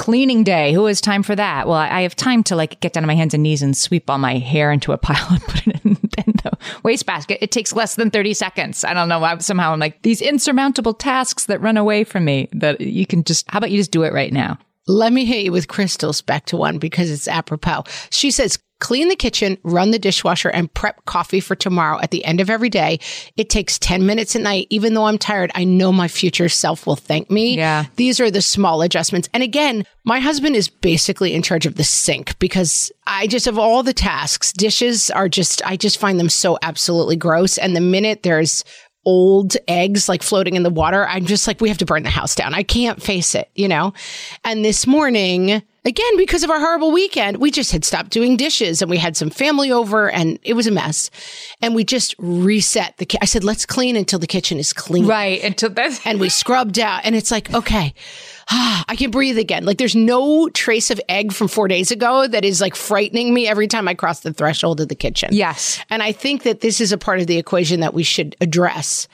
[0.01, 0.73] cleaning day.
[0.73, 1.67] Who has time for that?
[1.67, 4.09] Well, I have time to like get down on my hands and knees and sweep
[4.09, 7.37] all my hair into a pile and put it in, in the wastebasket.
[7.39, 8.83] It takes less than 30 seconds.
[8.83, 9.23] I don't know.
[9.23, 13.23] I'm somehow I'm like these insurmountable tasks that run away from me that you can
[13.23, 14.57] just, how about you just do it right now?
[14.87, 17.83] Let me hit you with Crystal's back to one because it's apropos.
[18.09, 22.25] She says, clean the kitchen, run the dishwasher, and prep coffee for tomorrow at the
[22.25, 22.99] end of every day.
[23.37, 24.67] It takes 10 minutes at night.
[24.69, 27.55] Even though I'm tired, I know my future self will thank me.
[27.55, 27.85] Yeah.
[27.95, 29.29] These are the small adjustments.
[29.33, 33.57] And again, my husband is basically in charge of the sink because I just, of
[33.57, 37.57] all the tasks, dishes are just, I just find them so absolutely gross.
[37.57, 38.65] And the minute there's
[39.05, 42.09] old eggs like floating in the water, I'm just like, we have to burn the
[42.09, 42.53] house down.
[42.53, 43.93] I can't face it, you know?
[44.43, 48.81] And this morning, again, because of our horrible weekend, we just had stopped doing dishes
[48.81, 51.09] and we had some family over and it was a mess.
[51.61, 55.07] And we just reset the, ki- I said, let's clean until the kitchen is clean.
[55.07, 55.43] Right.
[55.43, 57.93] Until that's, And we scrubbed out and it's like, okay,
[58.51, 59.65] ah, I can breathe again.
[59.65, 63.47] Like there's no trace of egg from four days ago that is like frightening me
[63.47, 65.29] every time I cross the threshold of the kitchen.
[65.31, 65.79] yes.
[65.89, 69.07] And I think that this is a part of the equation that we should address.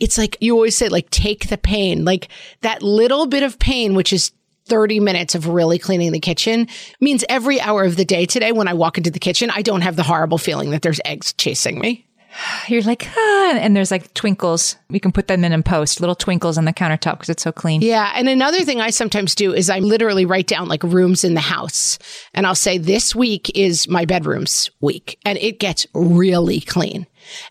[0.00, 2.28] It's like you always say, like, take the pain, like
[2.60, 4.30] that little bit of pain, which is
[4.68, 6.68] 30 minutes of really cleaning the kitchen
[7.00, 9.80] means every hour of the day today, when I walk into the kitchen, I don't
[9.80, 12.06] have the horrible feeling that there's eggs chasing me.
[12.68, 14.76] You're like, ah, and there's like twinkles.
[14.90, 17.52] We can put them in and post little twinkles on the countertop because it's so
[17.52, 17.80] clean.
[17.80, 18.12] Yeah.
[18.14, 21.40] And another thing I sometimes do is I literally write down like rooms in the
[21.40, 21.98] house
[22.34, 27.06] and I'll say, this week is my bedroom's week and it gets really clean.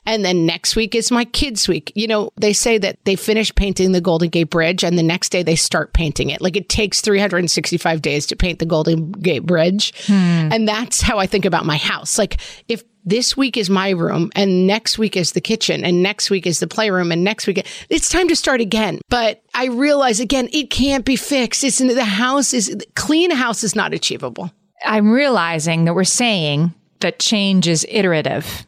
[0.05, 1.91] And then next week is my kids' week.
[1.95, 5.29] You know, they say that they finish painting the Golden Gate Bridge and the next
[5.29, 6.41] day they start painting it.
[6.41, 9.93] Like it takes 365 days to paint the Golden Gate Bridge.
[10.07, 10.49] Hmm.
[10.51, 12.17] And that's how I think about my house.
[12.17, 16.29] Like if this week is my room and next week is the kitchen and next
[16.29, 20.19] week is the playroom and next week it's time to start again but i realize
[20.19, 24.51] again it can't be fixed it's in the house is clean house is not achievable
[24.85, 28.66] i'm realizing that we're saying that change is iterative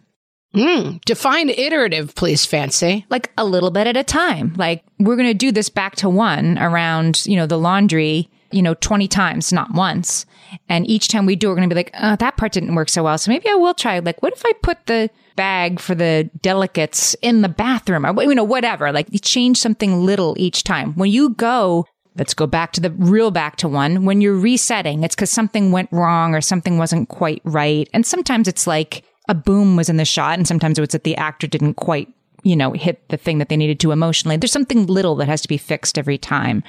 [0.56, 3.06] Mm, define iterative, please, Fancy.
[3.10, 4.54] Like a little bit at a time.
[4.58, 8.62] Like we're going to do this back to one around, you know, the laundry, you
[8.62, 10.26] know, 20 times, not once.
[10.68, 12.90] And each time we do, we're going to be like, oh, that part didn't work
[12.90, 13.18] so well.
[13.20, 14.00] So maybe I will try.
[14.00, 18.36] Like, what if I put the bag for the delicates in the bathroom or, you
[18.36, 18.92] know, whatever.
[18.92, 20.94] Like you change something little each time.
[20.96, 24.04] When you go Let's go back to the real back to one.
[24.04, 27.88] When you're resetting, it's because something went wrong or something wasn't quite right.
[27.94, 31.06] And sometimes it's like a boom was in the shot, and sometimes it was that
[31.06, 32.12] the actor didn't quite,
[32.44, 34.36] you know, hit the thing that they needed to emotionally.
[34.36, 36.64] There's something little that has to be fixed every time.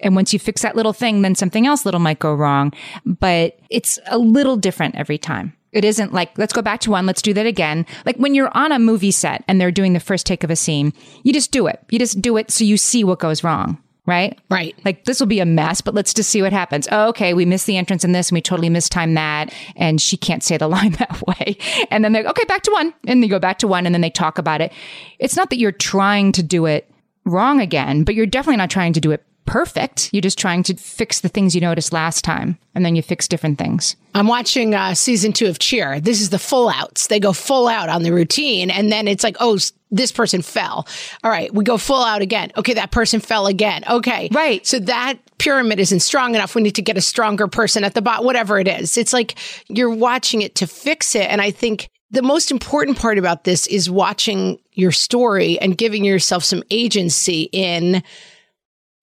[0.00, 2.72] And once you fix that little thing, then something else little might go wrong.
[3.06, 5.56] But it's a little different every time.
[5.72, 7.86] It isn't like, let's go back to one, let's do that again.
[8.04, 10.56] Like when you're on a movie set and they're doing the first take of a
[10.56, 10.92] scene,
[11.22, 11.78] you just do it.
[11.90, 14.38] You just do it so you see what goes wrong right?
[14.50, 14.74] Right.
[14.84, 16.88] Like this will be a mess, but let's just see what happens.
[16.90, 19.52] Oh, okay, we missed the entrance in this and we totally mistimed that.
[19.76, 21.56] And she can't say the line that way.
[21.90, 22.94] And then they're okay, back to one.
[23.06, 24.72] And they go back to one and then they talk about it.
[25.18, 26.90] It's not that you're trying to do it
[27.24, 30.10] wrong again, but you're definitely not trying to do it perfect.
[30.12, 33.26] You're just trying to fix the things you noticed last time, and then you fix
[33.26, 33.96] different things.
[34.14, 35.98] I'm watching uh, season two of Cheer.
[35.98, 37.08] This is the full outs.
[37.08, 39.58] They go full out on the routine, and then it's like, oh,
[39.90, 40.86] this person fell.
[41.24, 42.52] All right, we go full out again.
[42.56, 43.82] Okay, that person fell again.
[43.90, 44.64] Okay, right.
[44.64, 46.54] So that pyramid isn't strong enough.
[46.54, 48.24] We need to get a stronger person at the bottom.
[48.24, 49.36] Whatever it is, it's like
[49.66, 53.66] you're watching it to fix it, and I think the most important part about this
[53.66, 58.02] is watching your story and giving yourself some agency in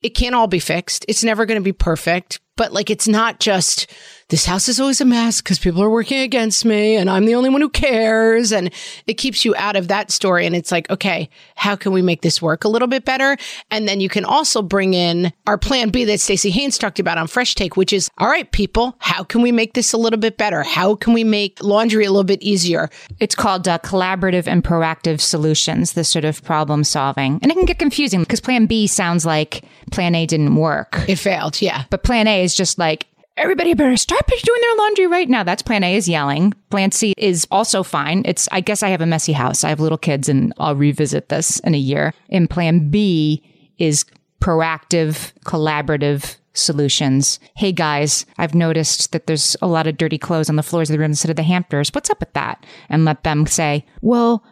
[0.02, 1.06] it can't all be fixed.
[1.08, 3.92] It's never going to be perfect, but like it's not just
[4.30, 7.36] this house is always a mess because people are working against me and I'm the
[7.36, 8.52] only one who cares.
[8.52, 8.74] And
[9.06, 10.46] it keeps you out of that story.
[10.46, 13.38] And it's like, okay, how can we make this work a little bit better?
[13.72, 17.18] And then you can also bring in our plan B that Stacey Haynes talked about
[17.18, 20.20] on Fresh Take, which is, all right, people, how can we make this a little
[20.20, 20.62] bit better?
[20.64, 22.90] How can we make laundry a little bit easier?
[23.20, 27.40] It's called uh, collaborative and proactive solutions, this sort of problem solving.
[27.42, 31.06] And it can get confusing because plan B sounds like plan A didn't work.
[31.08, 31.86] It failed, yeah.
[31.90, 33.08] But plan A is just like,
[33.38, 35.44] everybody better start doing their laundry right now.
[35.44, 36.54] That's plan A is yelling.
[36.70, 38.24] Plan C is also fine.
[38.26, 39.64] It's, I guess I have a messy house.
[39.64, 42.14] I have little kids and I'll revisit this in a year.
[42.30, 43.44] And plan B
[43.78, 44.06] is
[44.42, 47.40] proactive, collaborative solutions.
[47.56, 50.94] Hey guys, I've noticed that there's a lot of dirty clothes on the floors of
[50.94, 51.92] the room instead of the hampers.
[51.94, 52.66] What's up with that?
[52.90, 54.44] And let them say, well,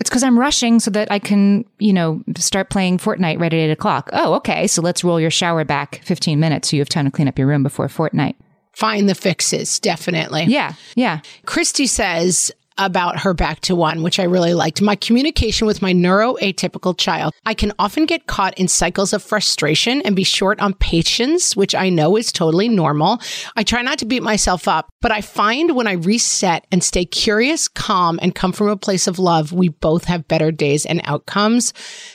[0.00, 3.54] it's because I'm rushing so that I can, you know, start playing Fortnite right at
[3.54, 4.10] eight o'clock.
[4.12, 4.66] Oh, okay.
[4.66, 7.38] So let's roll your shower back 15 minutes so you have time to clean up
[7.38, 8.34] your room before Fortnite.
[8.72, 10.44] Find the fixes, definitely.
[10.44, 10.74] Yeah.
[10.96, 11.20] Yeah.
[11.46, 14.82] Christy says, about her back to one, which I really liked.
[14.82, 17.32] My communication with my neuroatypical child.
[17.46, 21.74] I can often get caught in cycles of frustration and be short on patience, which
[21.74, 23.20] I know is totally normal.
[23.56, 27.04] I try not to beat myself up, but I find when I reset and stay
[27.04, 31.00] curious, calm, and come from a place of love, we both have better days and
[31.04, 31.72] outcomes.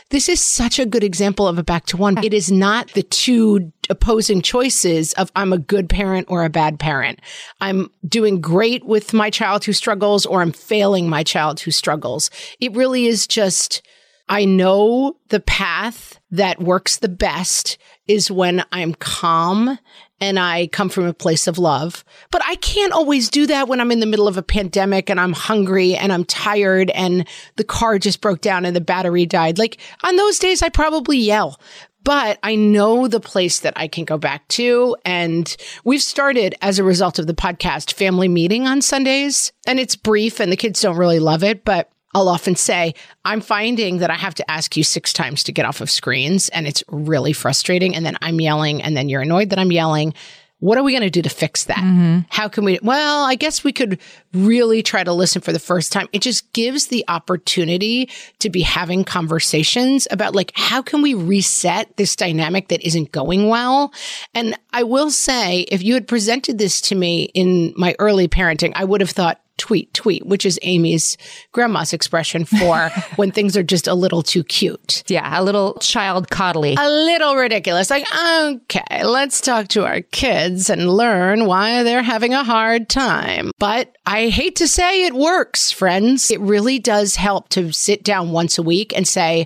[0.09, 2.23] This is such a good example of a back to one.
[2.23, 6.79] It is not the two opposing choices of I'm a good parent or a bad
[6.79, 7.19] parent.
[7.61, 12.31] I'm doing great with my child who struggles or I'm failing my child who struggles.
[12.59, 13.83] It really is just,
[14.27, 19.77] I know the path that works the best is when I'm calm
[20.21, 22.03] and I come from a place of love.
[22.31, 25.19] But I can't always do that when I'm in the middle of a pandemic and
[25.19, 29.57] I'm hungry and I'm tired and the car just broke down and the battery died.
[29.57, 31.59] Like on those days, I probably yell.
[32.03, 34.95] But I know the place that I can go back to.
[35.03, 39.51] And we've started as a result of the podcast family meeting on Sundays.
[39.67, 43.41] And it's brief and the kids don't really love it, but I'll often say, I'm
[43.41, 46.67] finding that I have to ask you six times to get off of screens, and
[46.67, 47.95] it's really frustrating.
[47.95, 50.13] And then I'm yelling, and then you're annoyed that I'm yelling.
[50.61, 51.77] What are we going to do to fix that?
[51.77, 52.19] Mm-hmm.
[52.27, 52.79] How can we?
[52.83, 53.97] Well, I guess we could
[54.33, 56.09] really try to listen for the first time.
[56.11, 61.95] It just gives the opportunity to be having conversations about like, how can we reset
[61.95, 63.93] this dynamic that isn't going well?
[64.33, 68.73] And I will say, if you had presented this to me in my early parenting,
[68.75, 71.17] I would have thought, tweet, tweet, which is Amy's
[71.51, 75.03] grandma's expression for when things are just a little too cute.
[75.07, 76.75] Yeah, a little child coddly.
[76.79, 77.89] A little ridiculous.
[77.91, 78.07] Like,
[78.41, 83.51] okay, let's talk to our kids and learn why they're having a hard time.
[83.59, 86.31] But I hate to say it works, friends.
[86.31, 89.45] It really does help to sit down once a week and say,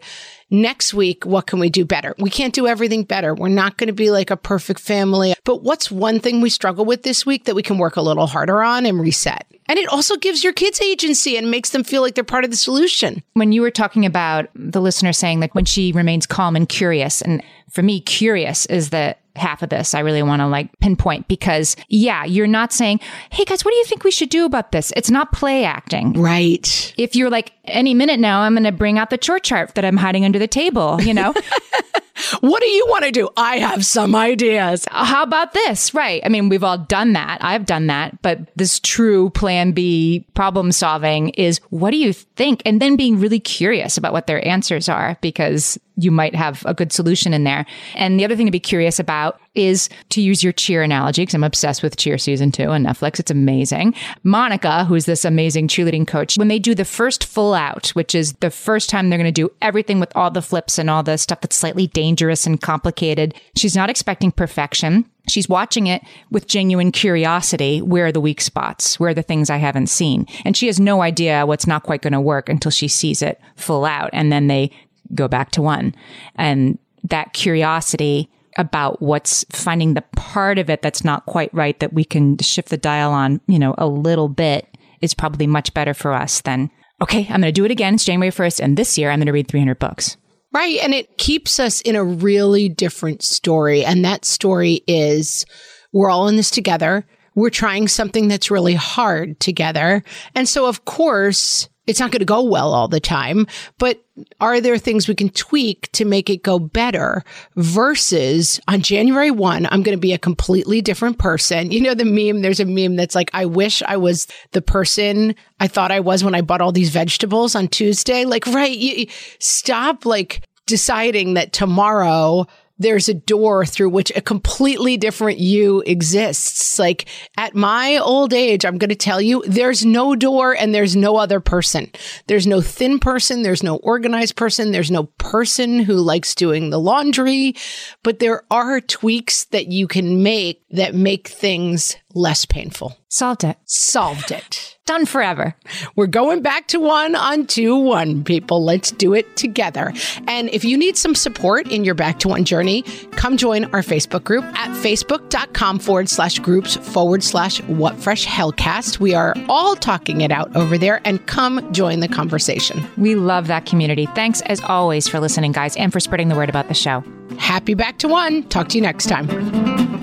[0.53, 2.15] next week, what can we do better?
[2.19, 3.33] We can't do everything better.
[3.33, 5.33] We're not going to be like a perfect family.
[5.43, 8.27] But what's one thing we struggle with this week that we can work a little
[8.27, 9.45] harder on and reset?
[9.67, 12.51] And it also gives your kids agency and makes them feel like they're part of
[12.51, 13.23] the solution.
[13.33, 17.21] When you were talking about the listener saying that when she remains calm and curious,
[17.21, 21.27] and for me, curious is the half of this I really want to like pinpoint
[21.27, 22.99] because yeah, you're not saying,
[23.31, 24.93] Hey guys, what do you think we should do about this?
[24.95, 26.13] It's not play acting.
[26.13, 26.93] Right.
[26.97, 29.85] If you're like, any minute now, I'm going to bring out the chore chart that
[29.85, 31.33] I'm hiding under the table, you know?
[32.41, 33.29] what do you want to do?
[33.35, 34.85] I have some ideas.
[34.91, 35.93] How about this?
[35.93, 36.21] Right.
[36.25, 37.39] I mean, we've all done that.
[37.41, 38.21] I've done that.
[38.21, 42.61] But this true plan B problem solving is what do you think?
[42.65, 46.73] And then being really curious about what their answers are because you might have a
[46.73, 47.65] good solution in there.
[47.95, 51.35] And the other thing to be curious about is to use your cheer analogy, because
[51.35, 53.19] I'm obsessed with cheer season two on Netflix.
[53.19, 53.93] It's amazing.
[54.23, 58.33] Monica, who's this amazing cheerleading coach, when they do the first full out, which is
[58.33, 61.17] the first time they're going to do everything with all the flips and all the
[61.17, 65.05] stuff that's slightly dangerous and complicated, she's not expecting perfection.
[65.29, 67.81] She's watching it with genuine curiosity.
[67.81, 68.99] Where are the weak spots?
[68.99, 70.25] Where are the things I haven't seen?
[70.43, 73.39] And she has no idea what's not quite going to work until she sees it
[73.55, 74.09] full out.
[74.11, 74.71] And then they
[75.13, 75.95] go back to one.
[76.35, 81.93] And that curiosity about what's finding the part of it that's not quite right that
[81.93, 84.67] we can shift the dial on, you know, a little bit
[85.01, 86.69] is probably much better for us than,
[87.01, 87.95] okay, I'm going to do it again.
[87.95, 88.59] It's January 1st.
[88.59, 90.17] And this year I'm going to read 300 books.
[90.53, 90.77] Right.
[90.81, 93.83] And it keeps us in a really different story.
[93.83, 95.45] And that story is
[95.91, 97.05] we're all in this together.
[97.35, 100.03] We're trying something that's really hard together.
[100.35, 103.45] And so, of course, it's not going to go well all the time,
[103.77, 104.03] but
[104.39, 107.23] are there things we can tweak to make it go better
[107.55, 111.71] versus on January 1, I'm going to be a completely different person.
[111.71, 115.35] You know, the meme, there's a meme that's like, I wish I was the person
[115.59, 118.25] I thought I was when I bought all these vegetables on Tuesday.
[118.25, 118.77] Like, right.
[118.77, 119.07] You,
[119.39, 122.47] stop like deciding that tomorrow
[122.83, 126.77] there's a door through which a completely different you exists.
[126.77, 127.07] Like
[127.37, 131.17] at my old age, I'm going to tell you, there's no door and there's no
[131.17, 131.91] other person.
[132.27, 133.41] There's no thin person.
[133.41, 134.71] There's no organized person.
[134.71, 137.55] There's no person who likes doing the laundry,
[138.03, 142.95] but there are tweaks that you can make that make things less painful.
[143.13, 143.57] Solved it.
[143.65, 144.75] Solved it.
[144.87, 145.55] Done forever.
[145.95, 148.65] We're going back to one on two one, people.
[148.65, 149.93] Let's do it together.
[150.27, 153.83] And if you need some support in your back to one journey, come join our
[153.83, 158.99] Facebook group at facebook.com forward slash groups forward slash what fresh hellcast.
[158.99, 162.83] We are all talking it out over there and come join the conversation.
[162.97, 164.07] We love that community.
[164.07, 167.03] Thanks as always for listening, guys, and for spreading the word about the show.
[167.37, 168.41] Happy back to one.
[168.49, 170.02] Talk to you next time.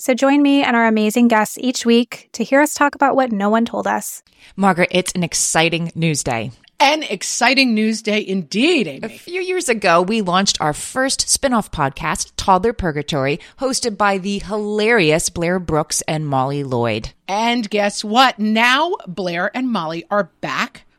[0.00, 3.32] So join me and our amazing guests each week to hear us talk about what
[3.32, 4.22] no one told us.
[4.54, 6.52] Margaret, it's an exciting news day.
[6.78, 9.00] An exciting news day indeed, Amy.
[9.02, 14.38] A few years ago, we launched our first spin-off podcast, Toddler Purgatory, hosted by the
[14.38, 17.10] hilarious Blair Brooks and Molly Lloyd.
[17.26, 18.38] And guess what?
[18.38, 20.84] Now Blair and Molly are back